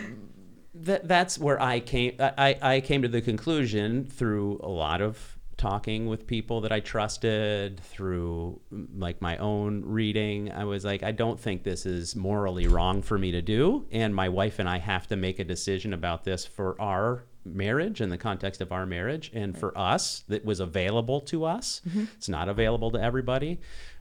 [0.88, 2.16] that that's where I came.
[2.18, 6.80] I, I came to the conclusion through a lot of talking with people that I
[6.80, 10.50] trusted, through mm, like my own reading.
[10.50, 14.14] I was like, I don't think this is morally wrong for me to do, and
[14.14, 18.08] my wife and I have to make a decision about this for our marriage in
[18.08, 21.80] the context of our marriage and for us that was available to us
[22.14, 23.58] it's not available to everybody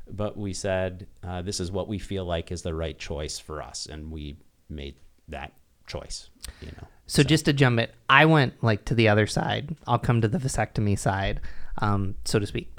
[0.09, 3.61] but we said uh, this is what we feel like is the right choice for
[3.61, 4.35] us and we
[4.69, 4.95] made
[5.29, 5.53] that
[5.87, 6.29] choice
[6.61, 9.75] you know So just to jump it, I went like to the other side.
[9.87, 11.39] I'll come to the vasectomy side,
[11.79, 12.69] um, so to speak.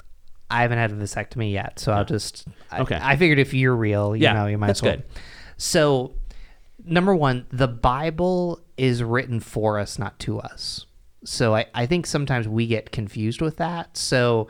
[0.51, 2.47] I haven't had a vasectomy yet, so I'll just.
[2.71, 2.99] I, Okay.
[3.01, 4.95] I figured if you're real, you Yeah, know, you might that's as well.
[4.97, 5.03] good.
[5.57, 6.13] So,
[6.85, 10.85] number one, the Bible is written for us, not to us.
[11.23, 13.97] So I, I think sometimes we get confused with that.
[13.97, 14.47] So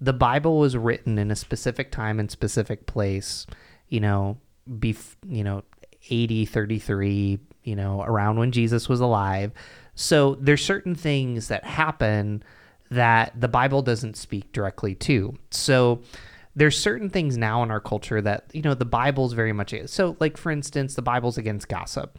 [0.00, 3.46] the Bible was written in a specific time and specific place,
[3.88, 4.38] you know,
[4.68, 5.62] bef- you know,
[6.10, 9.52] AD, 33, you know, around when Jesus was alive.
[9.94, 12.42] So there's certain things that happen
[12.90, 15.38] that the Bible doesn't speak directly to.
[15.50, 16.00] So
[16.56, 20.16] there's certain things now in our culture that you know the Bible's very much so.
[20.20, 22.18] Like for instance, the Bible's against gossip.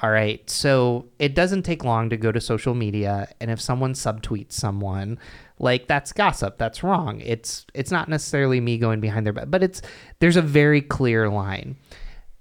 [0.00, 3.94] All right, so it doesn't take long to go to social media, and if someone
[3.94, 5.18] subtweets someone,
[5.58, 6.56] like that's gossip.
[6.56, 7.20] That's wrong.
[7.20, 9.82] It's it's not necessarily me going behind their back, but it's
[10.20, 11.76] there's a very clear line.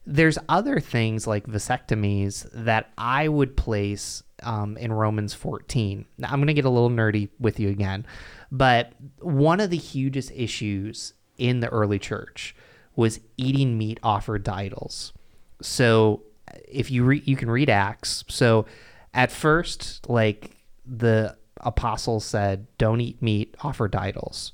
[0.09, 6.05] There's other things like vasectomies that I would place um, in Romans 14.
[6.17, 8.05] Now, I'm going to get a little nerdy with you again,
[8.51, 12.55] but one of the hugest issues in the early church
[12.95, 15.11] was eating meat offered to idols.
[15.61, 16.23] So
[16.67, 18.23] if you re- you can read Acts.
[18.27, 18.65] So
[19.13, 24.53] at first, like the apostles said, "Don't eat meat offered to idols,"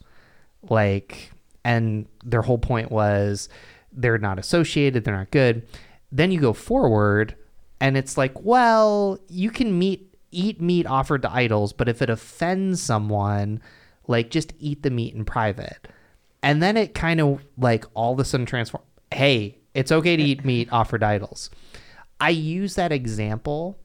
[0.62, 1.32] like,
[1.64, 3.50] and their whole point was
[3.96, 5.68] they're not associated, they're not good.
[6.12, 7.36] Then you go forward
[7.80, 12.10] and it's like, well, you can meet eat meat offered to idols, but if it
[12.10, 13.62] offends someone,
[14.08, 15.88] like just eat the meat in private.
[16.42, 18.84] And then it kind of like all of a sudden transform.
[19.12, 21.50] Hey, it's okay to eat meat offered to idols.
[22.20, 23.78] I use that example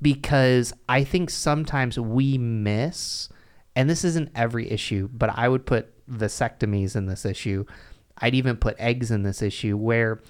[0.00, 3.28] because I think sometimes we miss,
[3.76, 7.64] and this isn't every issue, but I would put vasectomies in this issue.
[8.22, 10.22] I'd even put eggs in this issue where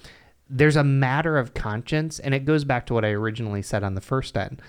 [0.49, 3.93] there's a matter of conscience, and it goes back to what I originally said on
[3.93, 4.61] the first end.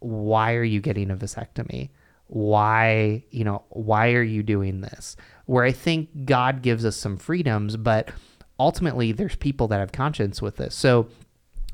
[0.00, 1.90] Why are you getting a vasectomy?
[2.26, 5.16] Why, you know, why are you doing this?
[5.46, 8.10] Where I think God gives us some freedoms, but
[8.58, 10.74] ultimately there's people that have conscience with this.
[10.74, 11.08] So,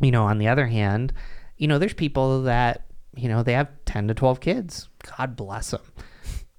[0.01, 1.13] you know, on the other hand,
[1.57, 4.89] you know, there's people that, you know, they have 10 to 12 kids.
[5.17, 5.83] God bless them.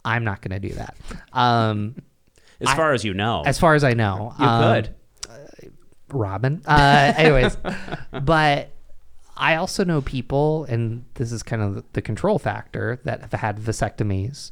[0.05, 0.95] I'm not going to do that.
[1.33, 1.95] Um,
[2.61, 4.95] As far as you know, as far as I know, you um, could.
[6.09, 6.61] Robin.
[6.65, 7.57] Uh, anyways,
[8.23, 8.69] but
[9.35, 13.57] I also know people, and this is kind of the control factor, that have had
[13.59, 14.51] vasectomies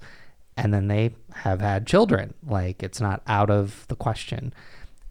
[0.57, 2.33] and then they have had children.
[2.45, 4.53] Like it's not out of the question.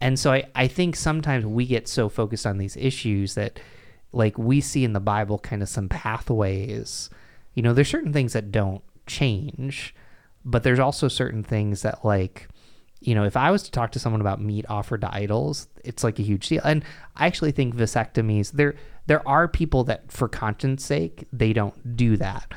[0.01, 3.59] And so I, I think sometimes we get so focused on these issues that
[4.11, 7.09] like we see in the Bible kind of some pathways.
[7.53, 9.95] You know, there's certain things that don't change,
[10.43, 12.47] but there's also certain things that like
[13.01, 16.03] you know, if I was to talk to someone about meat offered to idols, it's
[16.03, 16.61] like a huge deal.
[16.63, 16.83] And
[17.15, 18.75] I actually think vasectomies, there
[19.07, 22.51] there are people that for conscience sake, they don't do that.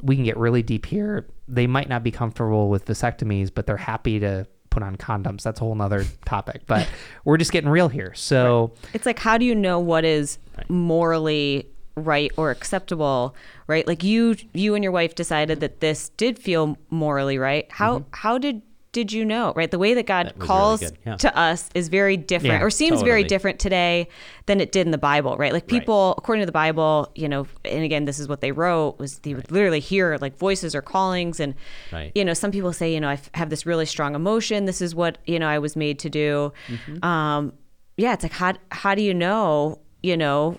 [0.00, 1.26] We can get really deep here.
[1.46, 5.42] They might not be comfortable with vasectomies, but they're happy to put on condoms.
[5.42, 6.62] That's a whole nother topic.
[6.66, 6.88] But
[7.24, 8.14] we're just getting real here.
[8.14, 10.38] So It's like how do you know what is
[10.68, 11.66] morally
[11.96, 13.34] right or acceptable,
[13.66, 13.86] right?
[13.86, 17.70] Like you you and your wife decided that this did feel morally right.
[17.70, 18.08] How mm-hmm.
[18.12, 18.62] how did
[18.92, 19.70] did you know, right?
[19.70, 21.16] The way that God That was really calls yeah.
[21.16, 24.08] to us is very different Yeah, or seems very different today
[24.46, 25.52] than it did in the Bible, right?
[25.52, 28.98] Like people, according to the Bible, you know, and again, this is what they wrote
[28.98, 31.38] was they would literally hear like voices or callings.
[31.38, 31.54] And,
[31.92, 32.10] Right.
[32.16, 34.64] you know, some people say, you know, I f- have this really strong emotion.
[34.64, 36.52] This is what, you know, I was made to do.
[36.66, 37.04] Mm-hmm.
[37.04, 37.52] Um,
[37.96, 38.14] yeah.
[38.14, 40.58] It's like, how, how do you know, you know,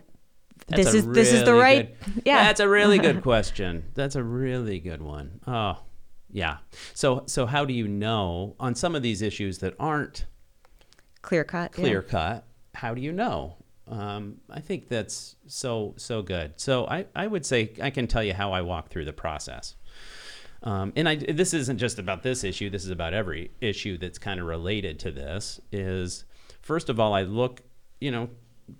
[0.70, 2.00] That's this is, this is the right.
[2.06, 2.44] good- Yeah.
[2.46, 3.84] That's a really good question.
[3.94, 5.42] That's a really good one.
[5.46, 5.78] Oh,
[6.32, 6.58] yeah.
[6.94, 10.26] So, so how do you know on some of these issues that aren't
[11.22, 11.72] clear cut.
[11.76, 11.84] yeah.
[11.84, 12.46] clear cut?
[12.76, 13.58] How do you know?
[13.88, 16.54] Um, I think that's so so good.
[16.56, 19.76] So I, I would say I can tell you how I walk through the process.
[20.64, 22.70] Um, and I, this isn't just about this issue.
[22.70, 25.60] This is about every issue that's kind of related to this.
[25.72, 26.24] Is
[26.62, 27.62] first of all, I look,
[28.00, 28.30] you know,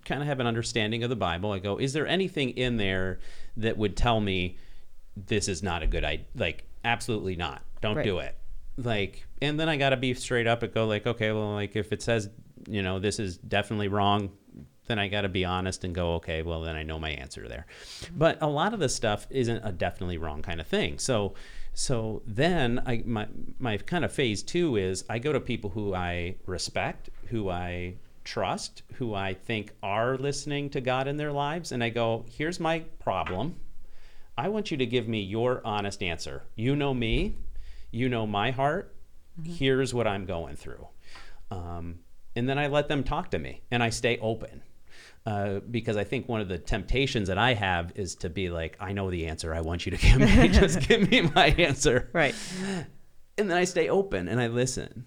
[0.04, 1.52] kind of have an understanding of the Bible.
[1.52, 3.18] I go, is there anything in there
[3.56, 4.56] that would tell me
[5.16, 6.24] this is not a good idea?
[6.36, 7.62] Like, absolutely not.
[7.80, 8.04] Don't Right.
[8.04, 8.36] do it.
[8.76, 11.76] Like, and then I got to be straight up and go, like, okay, well, like
[11.76, 12.30] if it says,
[12.68, 14.30] you know, this is definitely wrong,
[14.86, 17.46] then I got to be honest and go, okay, well, then I know my answer
[17.48, 17.66] there.
[18.16, 20.98] But a lot of the stuff isn't a definitely wrong kind of thing.
[20.98, 21.34] So,
[21.74, 23.28] so then I my
[23.58, 27.94] my kind of phase two is I go to people who I respect, who I
[28.24, 32.60] trust, who I think are listening to God in their lives, and I go, here's
[32.60, 33.56] my problem.
[34.36, 36.44] I want you to give me your honest answer.
[36.54, 37.36] You know me,
[37.90, 38.94] you know my heart.
[39.44, 40.86] Here's what I'm going through.
[41.50, 42.00] Um,
[42.36, 44.62] and then I let them talk to me and I stay open.
[45.24, 48.76] Uh, because I think one of the temptations that I have is to be like,
[48.80, 49.54] I know the answer.
[49.54, 52.10] I want you to give me, just give me my answer.
[52.12, 52.34] Right.
[53.38, 55.06] And then I stay open and I listen.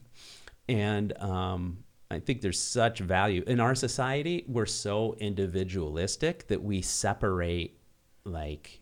[0.68, 4.46] And um, I think there's such value in our society.
[4.48, 7.78] We're so individualistic that we separate
[8.24, 8.82] like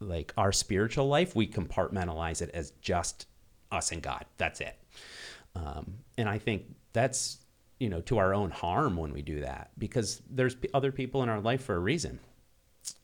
[0.00, 1.36] like our spiritual life.
[1.36, 3.26] We compartmentalize it as just
[3.70, 4.24] us and God.
[4.38, 4.76] That's it.
[5.54, 7.38] Um, and I think that's
[7.78, 11.22] you know to our own harm when we do that because there's p- other people
[11.22, 12.18] in our life for a reason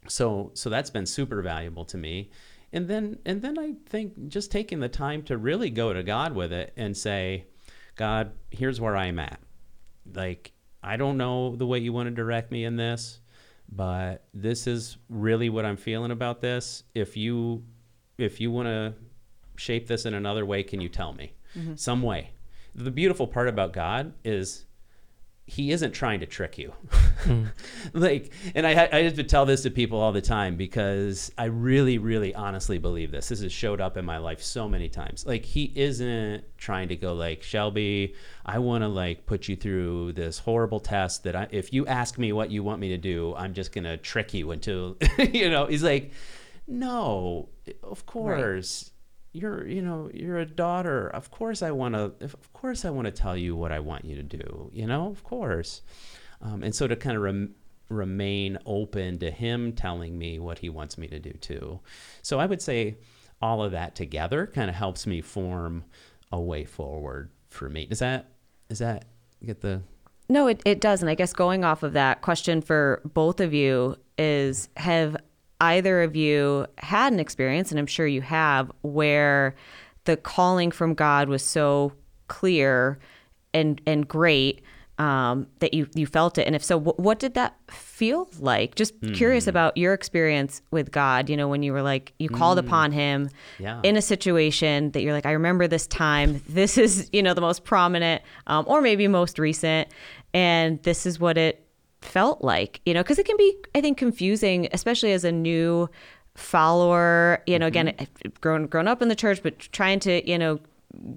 [0.06, 2.30] so so that's been super valuable to me
[2.74, 6.34] and then and then i think just taking the time to really go to god
[6.34, 7.46] with it and say
[7.96, 9.40] God, here's where I'm at.
[10.14, 13.20] Like, I don't know the way you want to direct me in this,
[13.70, 16.84] but this is really what I'm feeling about this.
[16.94, 17.64] If you
[18.18, 18.94] if you want to
[19.56, 21.32] shape this in another way, can you tell me?
[21.56, 21.76] Mm-hmm.
[21.76, 22.30] Some way.
[22.74, 24.65] The beautiful part about God is
[25.48, 26.72] he isn't trying to trick you.
[27.22, 27.44] Hmm.
[27.92, 31.44] like, and I, I have to tell this to people all the time because I
[31.44, 33.28] really, really honestly believe this.
[33.28, 35.24] This has showed up in my life so many times.
[35.24, 40.14] Like, he isn't trying to go like, Shelby, I want to like put you through
[40.14, 43.32] this horrible test that I, if you ask me what you want me to do,
[43.36, 46.10] I'm just going to trick you until, you know, he's like,
[46.66, 47.50] no,
[47.84, 48.90] of course
[49.32, 51.08] you're you know you're a daughter.
[51.08, 54.04] Of course i want to of course i want to tell you what i want
[54.04, 55.82] you to do you know of course.
[56.40, 57.54] Um, and so to kind of rem-
[57.88, 61.80] remain open to him telling me what he wants me to do too.
[62.22, 62.96] So i would say
[63.40, 65.84] all of that together kind of helps me form
[66.32, 67.86] a way forward for me.
[67.86, 68.30] Does that
[68.68, 69.04] does that
[69.44, 69.82] get the
[70.28, 71.02] No, it, it does.
[71.02, 75.16] And I guess going off of that question for both of you is have
[75.60, 79.54] either of you had an experience, and I'm sure you have, where
[80.04, 81.92] the calling from God was so
[82.28, 82.98] clear
[83.54, 84.62] and and great
[84.98, 86.46] um, that you you felt it?
[86.46, 88.74] And if so, wh- what did that feel like?
[88.76, 91.28] Just curious about your experience with God.
[91.28, 93.28] You know, when you were like you called upon Him
[93.58, 93.80] Yeah.
[93.82, 96.42] in a situation that you're like, I remember this time.
[96.48, 99.88] This is you know the most prominent, um, or maybe most recent,
[100.32, 101.65] and this is what it
[102.06, 102.80] felt like.
[102.86, 105.88] You know, because it can be, I think, confusing, especially as a new
[106.34, 107.42] follower.
[107.46, 110.60] You know, again, I've grown grown up in the church, but trying to you know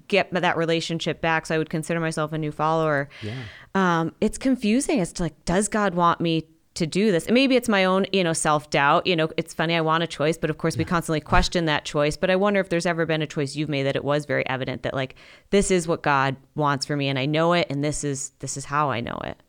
[0.08, 1.46] get that relationship back.
[1.46, 3.08] So I would consider myself a new follower.
[3.22, 3.34] Yeah.
[3.74, 7.26] Um, it's confusing as to like, does God want me to do this?
[7.26, 9.06] And maybe it's my own, you know, self doubt.
[9.06, 9.74] You know, it's funny.
[9.74, 12.16] I want a choice, but of course we constantly question that choice.
[12.16, 14.46] But I wonder if there's ever been a choice you've made that it was very
[14.48, 15.14] evident that like,
[15.50, 17.08] this is what God wants for me.
[17.08, 17.66] And I know it.
[17.70, 19.40] And this is, this is how I know it.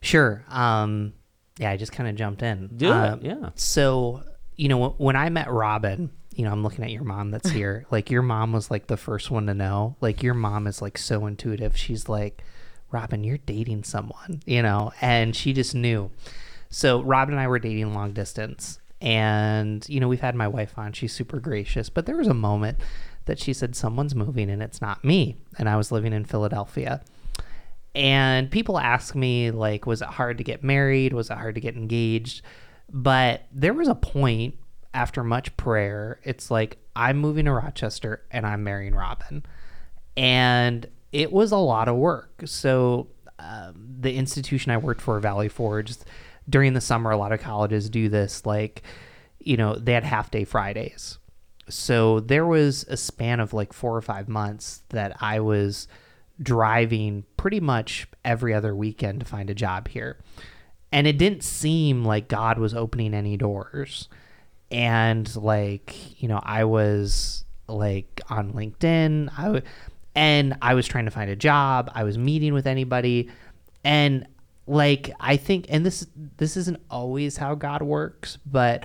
[0.00, 0.44] Sure.
[0.48, 1.12] Um,
[1.58, 2.68] yeah, I just kind of jumped in.
[2.76, 3.50] Do it, Um, yeah.
[3.56, 4.22] So,
[4.56, 7.84] you know, when I met Robin, you know, I'm looking at your mom that's here.
[7.90, 9.96] like, your mom was like the first one to know.
[10.00, 11.76] Like, your mom is like so intuitive.
[11.76, 12.44] She's like,
[12.90, 16.10] Robin, you're dating someone, you know, and she just knew.
[16.70, 18.78] So, Robin and I were dating long distance.
[19.00, 20.92] And, you know, we've had my wife on.
[20.92, 21.88] She's super gracious.
[21.88, 22.78] But there was a moment
[23.26, 25.36] that she said, Someone's moving and it's not me.
[25.58, 27.02] And I was living in Philadelphia.
[27.94, 31.12] And people ask me, like, was it hard to get married?
[31.12, 32.42] Was it hard to get engaged?
[32.90, 34.54] But there was a point
[34.94, 39.44] after much prayer, it's like, I'm moving to Rochester and I'm marrying Robin.
[40.16, 42.42] And it was a lot of work.
[42.46, 43.08] So,
[43.38, 45.94] um, the institution I worked for, Valley Forge,
[46.48, 48.44] during the summer, a lot of colleges do this.
[48.44, 48.82] Like,
[49.38, 51.18] you know, they had half day Fridays.
[51.68, 55.86] So there was a span of like four or five months that I was
[56.40, 60.18] driving pretty much every other weekend to find a job here.
[60.92, 64.08] And it didn't seem like God was opening any doors.
[64.70, 69.62] And like, you know, I was like on LinkedIn, I w-
[70.14, 73.28] and I was trying to find a job, I was meeting with anybody
[73.84, 74.26] and
[74.66, 78.84] like I think and this this isn't always how God works, but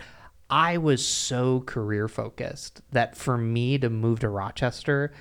[0.50, 5.12] I was so career focused that for me to move to Rochester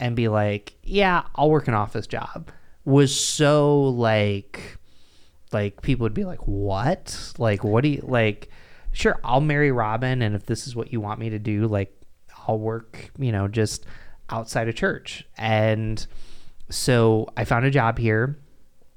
[0.00, 2.50] and be like, yeah, I'll work an office job
[2.88, 4.78] was so like
[5.52, 7.34] like people would be like, "What?
[7.38, 8.50] Like what do you like
[8.92, 11.94] sure, I'll marry Robin and if this is what you want me to do, like
[12.46, 13.84] I'll work, you know, just
[14.30, 16.04] outside of church." And
[16.70, 18.38] so I found a job here.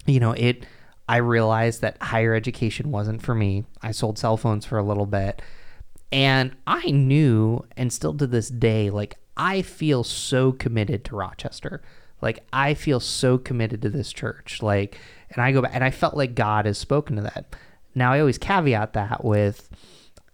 [0.05, 0.65] You know, it
[1.09, 3.65] I realized that higher education wasn't for me.
[3.81, 5.41] I sold cell phones for a little bit.
[6.13, 11.81] And I knew, and still to this day, like I feel so committed to Rochester.
[12.21, 14.61] Like I feel so committed to this church.
[14.61, 17.55] Like, and I go back, and I felt like God has spoken to that.
[17.95, 19.69] Now I always caveat that with,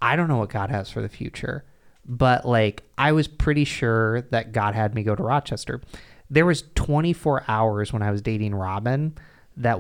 [0.02, 1.66] I don't know what God has for the future,
[2.06, 5.82] but like I was pretty sure that God had me go to Rochester.
[6.30, 9.18] There was 24 hours when I was dating Robin
[9.56, 9.80] that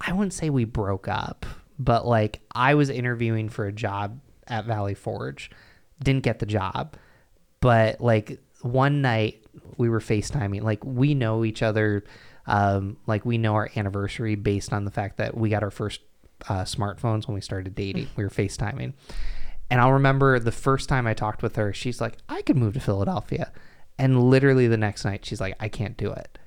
[0.00, 1.46] I wouldn't say we broke up,
[1.78, 5.50] but like I was interviewing for a job at Valley Forge,
[6.02, 6.96] didn't get the job,
[7.60, 9.44] but like one night
[9.76, 10.62] we were FaceTiming.
[10.62, 12.04] Like we know each other,
[12.46, 16.00] um, like we know our anniversary based on the fact that we got our first
[16.48, 18.08] uh, smartphones when we started dating.
[18.16, 18.94] We were FaceTiming.
[19.70, 22.74] And I'll remember the first time I talked with her, she's like, I could move
[22.74, 23.50] to Philadelphia.
[23.98, 26.38] And literally the next night, she's like, I can't do it.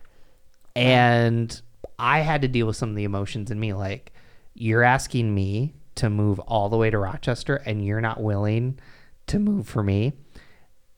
[0.75, 1.59] And
[1.97, 3.73] I had to deal with some of the emotions in me.
[3.73, 4.11] Like,
[4.53, 8.79] you're asking me to move all the way to Rochester and you're not willing
[9.27, 10.13] to move for me.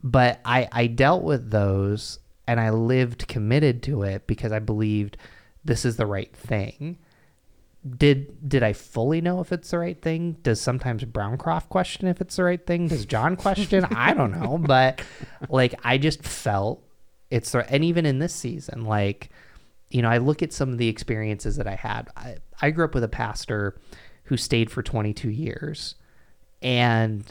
[0.08, 5.18] But I, I dealt with those and I lived committed to it because I believed
[5.66, 6.98] this is the right thing.
[7.86, 10.38] Did did I fully know if it's the right thing?
[10.44, 12.88] Does sometimes Browncroft question if it's the right thing?
[12.88, 13.84] Does John question?
[13.86, 15.02] I don't know, but
[15.50, 16.82] like I just felt
[17.30, 19.30] it's the and even in this season, like
[19.90, 22.10] you know, I look at some of the experiences that I had.
[22.16, 23.78] I, I grew up with a pastor
[24.24, 25.96] who stayed for 22 years,
[26.62, 27.30] and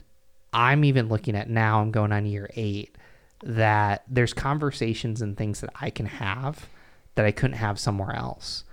[0.57, 1.81] I'm even looking at now.
[1.81, 2.97] I'm going on year eight
[3.45, 6.69] that there's conversations and things that I can have
[7.15, 8.65] that I couldn't have somewhere else.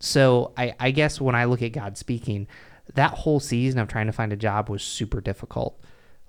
[0.00, 2.48] So I, I guess when I look at God speaking,
[2.94, 5.80] that whole season of trying to find a job was super difficult.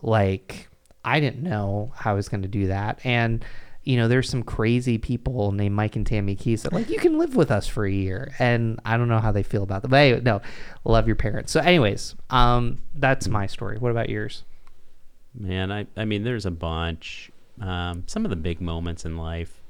[0.03, 0.69] Like
[1.03, 3.43] I didn't know how I was going to do that, and
[3.83, 7.17] you know, there's some crazy people named Mike and Tammy Keys that like you can
[7.17, 9.87] live with us for a year, and I don't know how they feel about that.
[9.87, 10.41] But anyway, no,
[10.83, 11.51] love your parents.
[11.51, 13.79] So, anyways, um, that's my story.
[13.79, 14.43] What about yours?
[15.33, 17.31] Man, I, I mean, there's a bunch.
[17.61, 19.61] Um, some of the big moments in life.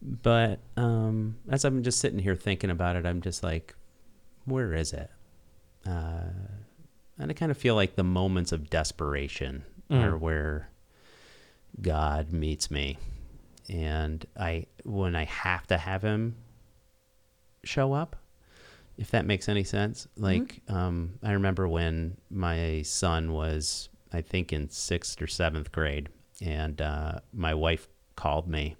[0.00, 3.74] But um, as I'm just sitting here thinking about it, I'm just like,
[4.46, 5.10] where is it?
[5.86, 6.30] Uh,
[7.18, 10.02] and I kind of feel like the moments of desperation Mm.
[10.04, 10.70] are where
[11.82, 12.96] God meets me.
[13.68, 16.36] And I, when I have to have Him
[17.62, 18.16] show up,
[18.96, 20.08] if that makes any sense.
[20.16, 26.08] Like, um, I remember when my son was, I think, in sixth or seventh grade,
[26.40, 28.76] and uh, my wife called me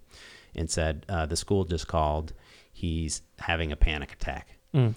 [0.54, 2.32] and said, uh, The school just called.
[2.72, 4.48] He's having a panic attack.
[4.74, 4.94] Mm.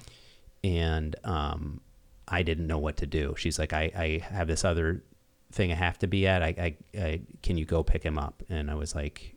[0.63, 1.81] And um,
[2.27, 3.35] I didn't know what to do.
[3.37, 5.03] She's like, I, I have this other
[5.51, 6.41] thing I have to be at.
[6.41, 8.41] I, I, I, can you go pick him up?
[8.49, 9.35] And I was like,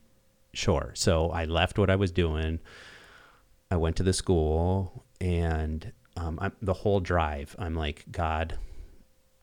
[0.55, 0.93] Sure.
[0.95, 2.59] So I left what I was doing.
[3.71, 8.59] I went to the school and um, the whole drive, I'm like, God,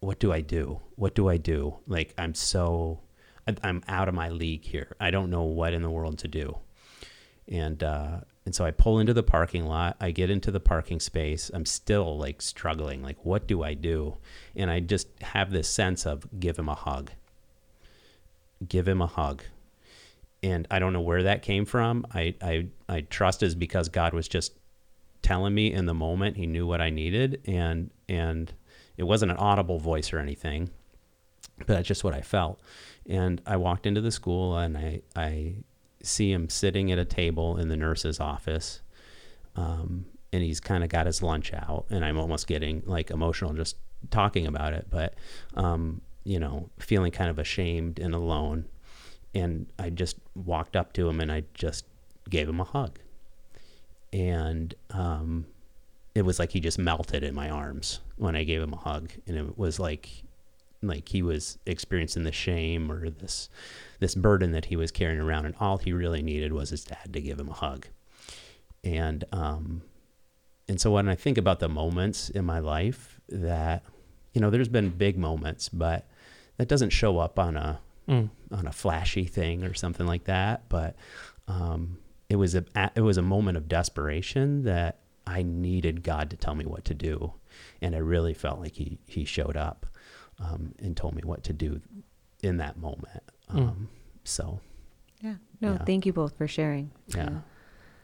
[0.06, 0.82] what do I do?
[0.96, 1.78] What do I do?
[1.88, 3.02] Like, I'm so,
[3.64, 4.96] I'm out of my league here.
[5.00, 6.58] I don't know what in the world to do.
[7.48, 9.98] And, uh, and so I pull into the parking lot.
[10.00, 11.50] I get into the parking space.
[11.54, 13.02] I'm still like struggling.
[13.02, 14.18] Like, what do I do?
[14.56, 17.12] And I just have this sense of give him a hug.
[18.68, 19.44] Give him a hug
[20.44, 22.06] and I don't know where that came from.
[22.14, 24.54] I I I trust is because God was just
[25.24, 26.38] telling me in the moment.
[26.38, 28.54] He knew what I needed, and and
[28.98, 30.70] it wasn't an audible voice or anything,
[31.60, 32.60] but that's just what I felt.
[33.08, 35.56] And I walked into the school, and I I
[36.02, 38.82] see him sitting at a table in the nurse's office,
[39.56, 43.54] um, and he's kind of got his lunch out, and I'm almost getting like emotional
[43.54, 43.78] just
[44.12, 45.16] talking about it, but
[45.56, 48.66] um, you know, feeling kind of ashamed and alone
[49.36, 51.86] and I just walked up to him and I just
[52.30, 52.98] gave him a hug.
[54.14, 55.46] And um,
[56.16, 59.12] it was like he just melted in my arms when I gave him a hug,
[59.28, 60.10] and it was like
[60.82, 63.50] like he was experiencing the shame or this
[64.00, 67.14] this burden that he was carrying around, and all he really needed was his dad
[67.14, 67.88] to give him a hug.
[68.84, 69.82] And um,
[70.68, 73.84] and so when I think about the moments in my life that
[74.34, 76.08] you know, there's been big moments, but
[76.58, 78.30] that doesn't show up on a Mm.
[78.52, 80.70] on a flashy thing or something like that.
[80.70, 80.96] But
[81.48, 81.98] um,
[82.30, 82.64] it was a
[82.96, 86.94] it was a moment of desperation that I needed God to tell me what to
[86.94, 87.34] do,
[87.86, 89.86] and I really felt like he he showed up
[90.40, 91.80] um, and told me what to do
[92.42, 93.24] in that moment.
[93.50, 93.90] Um,
[94.24, 94.60] So
[95.22, 95.36] Yeah.
[95.62, 95.86] No, Yeah.
[95.86, 96.92] thank you both for sharing.
[97.08, 97.42] yeah,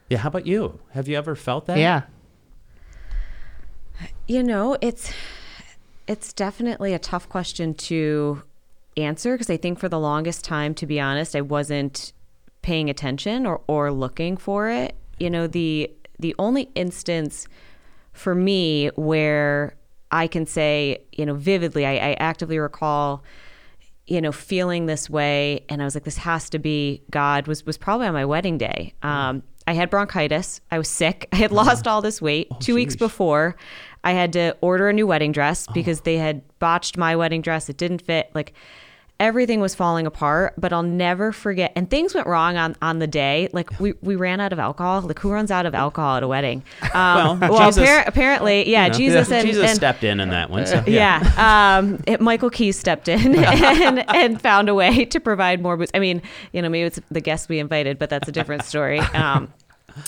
[0.08, 0.18] yeah.
[0.18, 0.78] How about you?
[0.92, 1.78] Have you ever felt that?
[1.78, 2.02] Yeah.
[4.26, 5.12] You know, it's
[6.08, 8.42] it's definitely a tough question to
[8.96, 12.12] answer because I think for the longest time, to be honest, I wasn't
[12.62, 14.94] paying attention or, or looking for it.
[15.18, 17.46] You know, the the only instance
[18.12, 19.76] for me where
[20.10, 23.24] I can say, you know, vividly, I, I actively recall,
[24.06, 27.46] you know, feeling this way, and I was like, this has to be God.
[27.46, 28.94] Was was probably on my wedding day.
[29.02, 30.60] Um, I had bronchitis.
[30.70, 31.28] I was sick.
[31.32, 32.48] I had lost all this weight.
[32.60, 33.56] Two weeks before,
[34.04, 37.68] I had to order a new wedding dress because they had botched my wedding dress.
[37.68, 38.30] It didn't fit.
[38.34, 38.54] Like
[39.22, 40.52] everything was falling apart.
[40.58, 41.72] But I'll never forget.
[41.76, 43.48] And things went wrong on on the day.
[43.52, 45.00] Like we we ran out of alcohol.
[45.02, 46.62] Like who runs out of alcohol at a wedding?
[46.94, 50.28] Um, Well, Jesus- appar- apparently, yeah, You know, Jesus and, Jesus and stepped in in
[50.30, 50.66] that one.
[50.66, 51.78] So, yeah.
[51.78, 55.90] Um, it, Michael Keys stepped in and, and found a way to provide more booze.
[55.94, 56.20] I mean,
[56.52, 59.00] you know, maybe it's the guests we invited, but that's a different story.
[59.14, 59.52] Um,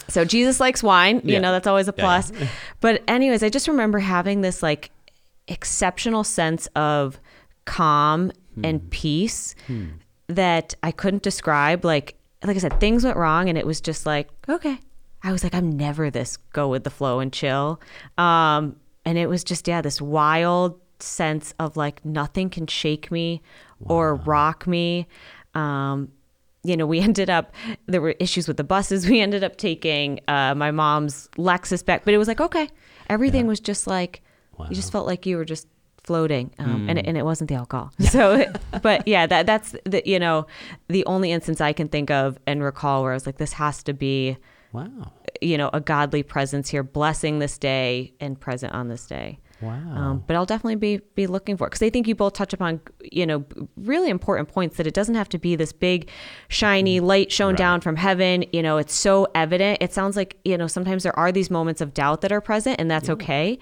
[0.08, 1.20] so Jesus likes wine.
[1.24, 1.40] You Yeah.
[1.40, 2.32] know, that's always a Yeah, plus.
[2.80, 4.90] But anyways, I just remember having this like
[5.48, 7.18] exceptional sense of
[7.64, 8.64] calm Hmm.
[8.64, 9.55] and peace
[10.28, 11.85] that I couldn't describe.
[11.85, 14.78] Like, like I said, things went wrong, and it was just like, okay.
[15.22, 17.81] I was like, I'm never this go with the flow and chill.
[18.18, 18.76] Um,
[19.06, 23.40] and it was just, yeah, this wild sense of like nothing can shake me
[23.81, 25.06] or rock me.
[25.55, 26.10] Um,
[26.62, 27.55] you know, we ended up,
[27.86, 29.09] there were issues with the buses.
[29.09, 32.68] We ended up taking uh, my mom's Lexus back, but it was like, okay,
[33.09, 34.22] everything was just like,
[34.68, 35.66] you just felt like you were just
[36.05, 38.44] floating um, and, it, and it wasn't the alcohol so
[38.82, 40.47] but yeah that that's the you know
[40.89, 43.82] the only instance i can think of and recall where i was like this has
[43.82, 44.36] to be
[44.72, 45.12] Wow.
[45.40, 49.70] you know a godly presence here blessing this day and present on this day Wow.
[49.97, 52.52] um, but I'll definitely be be looking for it because I think you both touch
[52.52, 53.44] upon you know
[53.76, 56.10] really important points that it doesn't have to be this big
[56.48, 57.56] shiny light shone Right.
[57.59, 58.44] down from heaven.
[58.52, 59.78] You know, it's so evident.
[59.81, 62.78] It sounds like you know sometimes there are these moments of doubt that are present,
[62.81, 63.59] and that's okay,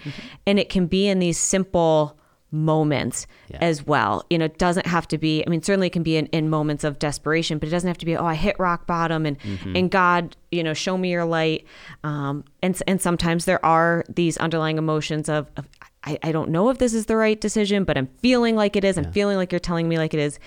[0.46, 2.18] and it can be in these simple
[2.52, 3.58] moments Yeah.
[3.60, 4.24] as well.
[4.30, 5.42] You know, it doesn't have to be.
[5.46, 7.98] I mean, certainly it can be in, in moments of desperation, but it doesn't have
[7.98, 8.16] to be.
[8.16, 9.36] Oh, I hit rock bottom, and
[9.74, 11.64] and God, you know, show me your light.
[12.04, 15.66] Um, and and sometimes there are these underlying emotions of, of
[16.04, 18.84] I, I don't know if this is the right decision, but I'm feeling like it
[18.84, 18.98] is.
[18.98, 20.38] I'm feeling like you're telling me like it is.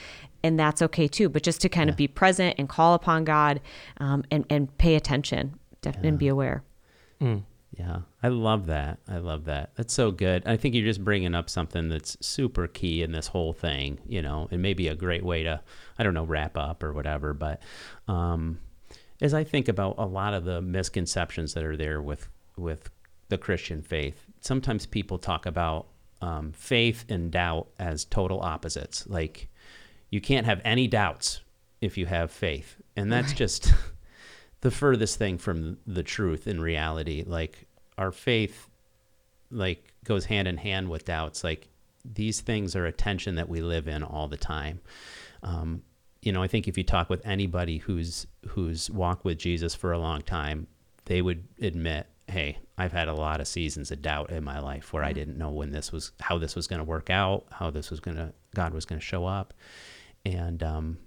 [0.44, 1.28] And that's okay too.
[1.30, 3.62] But just to kind of be present and call upon God
[3.98, 6.64] um, and, and pay attention def- and be aware.
[7.78, 9.00] Yeah, I love that.
[9.08, 9.72] I love that.
[9.76, 10.44] That's so good.
[10.46, 14.22] I think you're just bringing up something that's super key in this whole thing, you
[14.22, 15.60] know, and maybe a great way to,
[16.00, 17.34] I don't know, wrap up or whatever.
[17.34, 17.62] But
[18.08, 18.60] um,
[19.22, 22.90] as I think about a lot of the misconceptions that are there with with
[23.28, 25.88] the Christian faith, sometimes people talk about
[26.22, 29.06] um, faith and doubt as total opposites.
[29.08, 29.50] Like
[30.10, 31.42] you can't have any doubts
[31.82, 33.74] if you have faith, and that's just
[34.66, 37.24] the furthest thing from the truth in reality.
[37.24, 37.68] Like
[38.00, 38.68] our faith,
[39.52, 41.44] like goes hand in hand with doubts.
[41.44, 41.68] Like
[42.04, 44.82] these things are a tension that we live in all the time.
[45.44, 45.84] Um,
[46.24, 49.92] you know, I think if you talk with anybody who's who's walked with Jesus for
[49.92, 50.66] a long time,
[51.06, 54.94] they would admit, "Hey, I've had a lot of seasons of doubt in my life
[54.94, 57.70] where I didn't know when this was, how this was going to work out, how
[57.70, 59.54] this was going to, God was going to show up,"
[60.26, 60.98] and um,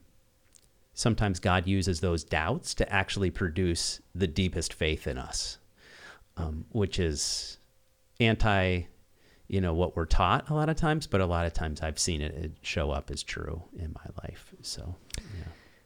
[0.98, 5.58] sometimes God uses those doubts to actually produce the deepest faith in us,
[6.36, 7.58] um, which is
[8.18, 8.82] anti,
[9.46, 12.00] you know, what we're taught a lot of times, but a lot of times I've
[12.00, 14.52] seen it, it show up as true in my life.
[14.62, 15.44] So, yeah.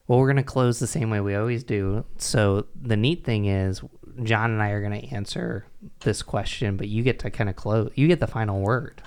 [0.09, 2.06] Well, we're going to close the same way we always do.
[2.16, 3.82] So the neat thing is,
[4.22, 5.66] John and I are going to answer
[6.01, 7.93] this question, but you get to kind of close.
[7.97, 9.02] You get the final word.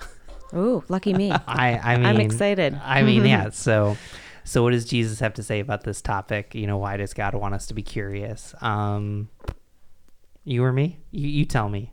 [0.53, 1.32] Ooh, lucky me.
[1.48, 2.80] I, I mean, I'm excited.
[2.84, 3.49] I mean, yeah.
[3.53, 3.98] So,
[4.46, 6.56] so what does Jesus have to say about this topic?
[6.56, 8.56] You know, why does God want us to be curious?
[8.62, 9.28] Um,
[10.44, 11.00] you or me?
[11.12, 11.92] You, you tell me.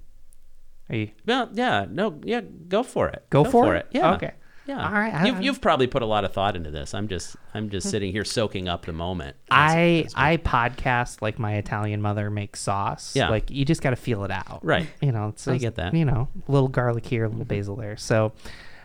[0.90, 3.24] Are you Well, yeah, no, yeah, go for it.
[3.30, 3.86] go, for, it?
[3.90, 4.14] Yeah.
[4.14, 4.32] Okay.
[4.66, 4.86] Yeah.
[4.86, 6.94] All right, I- you've, you've probably put a lot of thought into this.
[6.94, 9.36] I'm just, I'm just sitting here soaking up the moment.
[9.50, 13.16] I As- as we- I podcast like my Italian mother makes sauce.
[13.16, 13.28] Yeah.
[13.28, 14.60] Like you just got to feel it out.
[14.62, 14.86] Right.
[15.00, 15.88] You know, it's I get that.
[15.88, 15.96] Mm-hmm.
[15.96, 17.96] You know, a little garlic here, a little basil there.
[17.96, 18.32] So,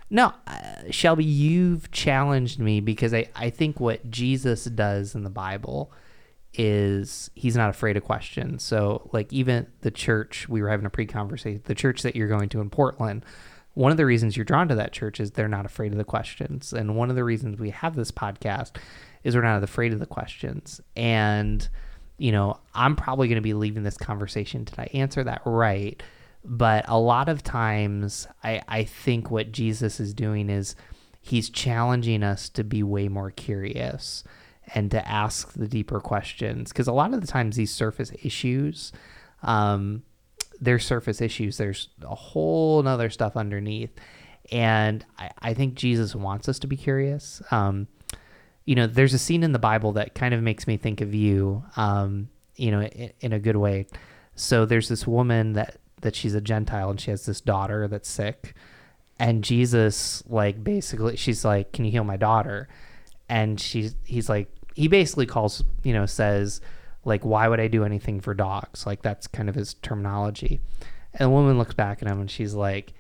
[0.10, 0.60] no, uh,
[0.90, 5.92] Shelby, you've challenged me because I I think what Jesus does in the Bible
[6.54, 8.64] is he's not afraid of questions.
[8.64, 12.50] So, like even the church we were having a pre-conversation, the church that you're going
[12.50, 13.26] to in Portland.
[13.74, 16.04] One of the reasons you're drawn to that church is they're not afraid of the
[16.04, 16.74] questions.
[16.74, 18.78] And one of the reasons we have this podcast
[19.24, 20.82] is we're not afraid of the questions.
[20.96, 21.68] And,
[22.18, 24.64] you know, I'm probably going to be leaving this conversation.
[24.64, 26.02] Did I answer that right?
[26.50, 30.76] But a lot of times, I, I think what Jesus is doing is
[31.20, 34.24] he's challenging us to be way more curious
[34.74, 36.72] and to ask the deeper questions.
[36.72, 38.94] Because a lot of the times, these surface issues,
[39.44, 40.04] um,
[40.62, 41.58] they're surface issues.
[41.58, 43.92] There's a whole nother stuff underneath.
[44.50, 47.42] And I, I think Jesus wants us to be curious.
[47.52, 47.90] Um,
[48.64, 51.14] you know, there's a scene in the Bible that kind of makes me think of
[51.14, 53.88] you, um, you know, in, in a good way.
[54.36, 58.10] So there's this woman that, that she's a Gentile and she has this daughter that's
[58.10, 58.54] sick.
[59.20, 62.68] And Jesus, like, basically, she's like, Can you heal my daughter?
[63.30, 66.62] And she's, he's like, he basically calls, you know, says,
[67.04, 68.86] like, why would I do anything for dogs?
[68.86, 70.62] Like, that's kind of his terminology.
[71.14, 72.94] And the woman looks back at him and she's like,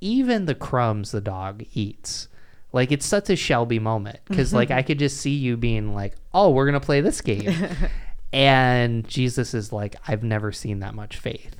[0.00, 2.28] even the crumbs the dog eats.
[2.72, 4.78] Like, it's such a Shelby moment because, like, mm-hmm.
[4.78, 7.50] I could just see you being like, oh, we're going to play this game.
[8.32, 11.55] and Jesus is like, I've never seen that much faith.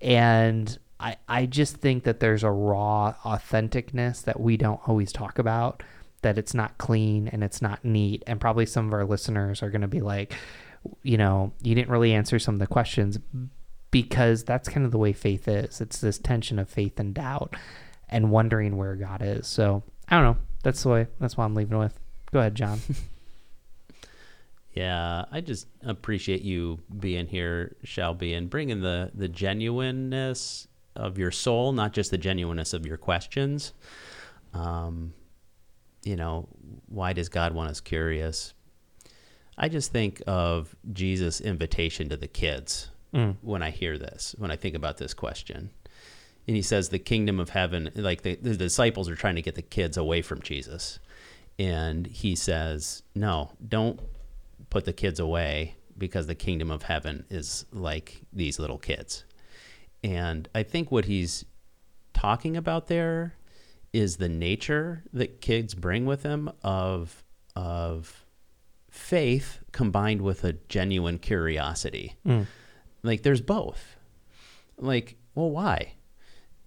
[0.00, 5.38] And I, I just think that there's a raw authenticness that we don't always talk
[5.38, 5.82] about,
[6.22, 8.22] that it's not clean and it's not neat.
[8.26, 10.34] And probably some of our listeners are going to be like,
[11.02, 13.18] you know, you didn't really answer some of the questions
[13.90, 15.80] because that's kind of the way faith is.
[15.80, 17.56] It's this tension of faith and doubt
[18.08, 19.46] and wondering where God is.
[19.46, 20.36] So I don't know.
[20.62, 21.98] That's the way, that's what I'm leaving with.
[22.32, 22.80] Go ahead, John.
[24.72, 31.30] Yeah, I just appreciate you being here, Shelby, and bringing the the genuineness of your
[31.30, 33.72] soul, not just the genuineness of your questions.
[34.54, 35.12] Um,
[36.04, 36.48] you know,
[36.88, 38.54] why does God want us curious?
[39.58, 43.36] I just think of Jesus' invitation to the kids Mm.
[43.42, 45.70] when I hear this, when I think about this question.
[46.46, 49.56] And he says, the kingdom of heaven, like the, the disciples are trying to get
[49.56, 51.00] the kids away from Jesus.
[51.58, 53.98] And he says, no, don't
[54.70, 59.24] put the kids away because the kingdom of heaven is like these little kids.
[60.02, 61.44] And I think what he's
[62.14, 63.34] talking about there
[63.92, 67.22] is the nature that kids bring with them of
[67.56, 68.24] of
[68.90, 72.16] faith combined with a genuine curiosity.
[72.26, 72.46] Mm.
[73.02, 73.96] Like there's both.
[74.78, 75.94] Like, well, why?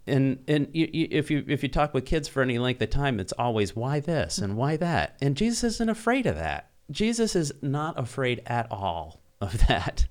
[0.06, 2.90] And and you, you, if you if you talk with kids for any length of
[2.90, 5.16] time, it's always why this and why that.
[5.22, 6.70] And Jesus isn't afraid of that.
[6.92, 10.06] Jesus is not afraid at all of that.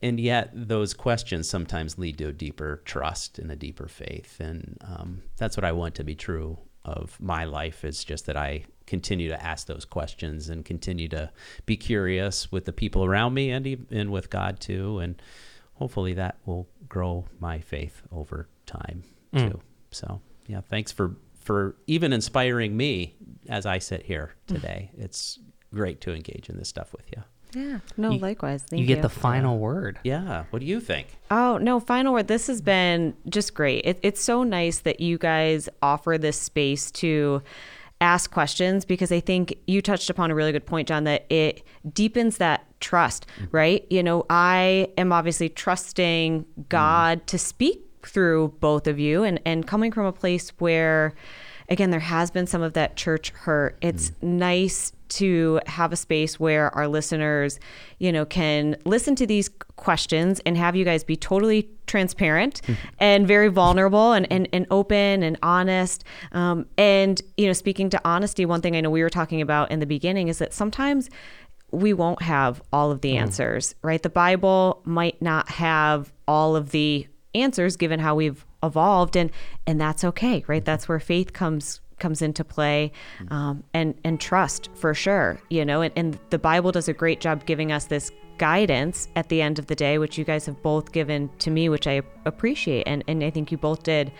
[0.00, 4.40] And yet, those questions sometimes lead to a deeper trust and a deeper faith.
[4.40, 8.36] And um, that's what I want to be true of my life is just that
[8.36, 11.30] I continue to ask those questions and continue to
[11.66, 14.98] be curious with the people around me and, and with God too.
[14.98, 15.22] And
[15.74, 19.52] hopefully that will grow my faith over time Mm.
[19.52, 19.60] too.
[19.92, 23.14] So, yeah, thanks for, for even inspiring me
[23.48, 24.90] as I sit here today.
[24.98, 25.38] It's
[25.74, 27.22] great to engage in this stuff with you.
[27.54, 27.80] Yeah.
[27.96, 28.62] No, You- likewise.
[28.62, 28.94] Thank you you.
[28.94, 29.98] get the final word.
[30.04, 30.44] Yeah.
[30.50, 31.08] What do you think?
[31.30, 32.28] Oh, no, final word.
[32.28, 33.84] This has been just great.
[33.84, 37.42] It, it's so nice that you guys offer this space to
[38.00, 41.62] ask questions because I think you touched upon a really good point, John, that it
[41.92, 43.56] deepens that trust, mm-hmm.
[43.56, 43.86] right?
[43.90, 46.62] You know, I am obviously trusting mm-hmm.
[46.68, 51.14] God to speak through both of you and, and coming from a place where,
[51.68, 53.78] again, there has been some of that church hurt.
[53.80, 54.22] It's mm.
[54.22, 57.58] nice to have a space where our listeners,
[57.98, 62.74] you know, can listen to these questions and have you guys be totally transparent mm-hmm.
[62.98, 66.04] and very vulnerable and, and, and open and honest.
[66.32, 69.70] Um, and, you know, speaking to honesty, one thing I know we were talking about
[69.70, 71.10] in the beginning is that sometimes
[71.70, 73.24] we won't have all of the mm-hmm.
[73.24, 74.02] answers, right?
[74.02, 79.30] The Bible might not have all of the answers given how we've evolved and
[79.66, 80.60] and that's okay, right?
[80.60, 80.64] Mm-hmm.
[80.64, 82.90] That's where faith comes comes into play
[83.30, 87.20] um, and and trust for sure you know and, and the bible does a great
[87.20, 90.60] job giving us this guidance at the end of the day which you guys have
[90.62, 94.10] both given to me which i appreciate and, and i think you both did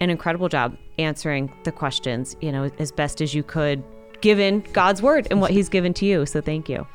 [0.00, 3.82] an incredible job answering the questions you know as best as you could
[4.20, 6.86] given god's word and what he's given to you so thank you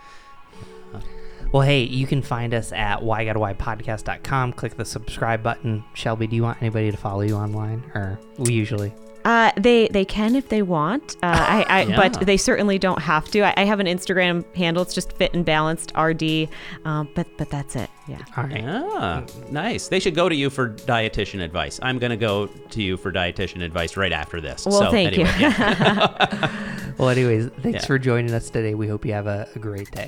[1.52, 4.54] Well, hey, you can find us at whygottowhypodcast.com.
[4.54, 5.86] Click the subscribe button.
[5.94, 7.80] Shelby, do you want anybody to follow you online?
[7.94, 8.94] Or we usually.
[9.26, 11.96] Uh, they they can if they want, uh, I, I, Yeah.
[11.96, 13.42] but they certainly don't have to.
[13.42, 14.84] I, I have an Instagram handle.
[14.84, 16.48] It's just fit and balanced RD,
[16.86, 17.90] um, but but that's it.
[18.08, 18.20] Yeah.
[18.38, 18.62] All right.
[18.62, 19.88] Yeah, nice.
[19.88, 21.80] They should go to you for dietitian advice.
[21.82, 24.66] I'm going to go to you for dietitian advice right after this.
[24.66, 25.26] Well, so, thank you.
[25.26, 26.52] anyway, yeah.
[26.98, 27.88] Well, anyways, thanks Yeah.
[27.88, 28.74] for joining us today.
[28.74, 30.08] We hope you have a, a great day.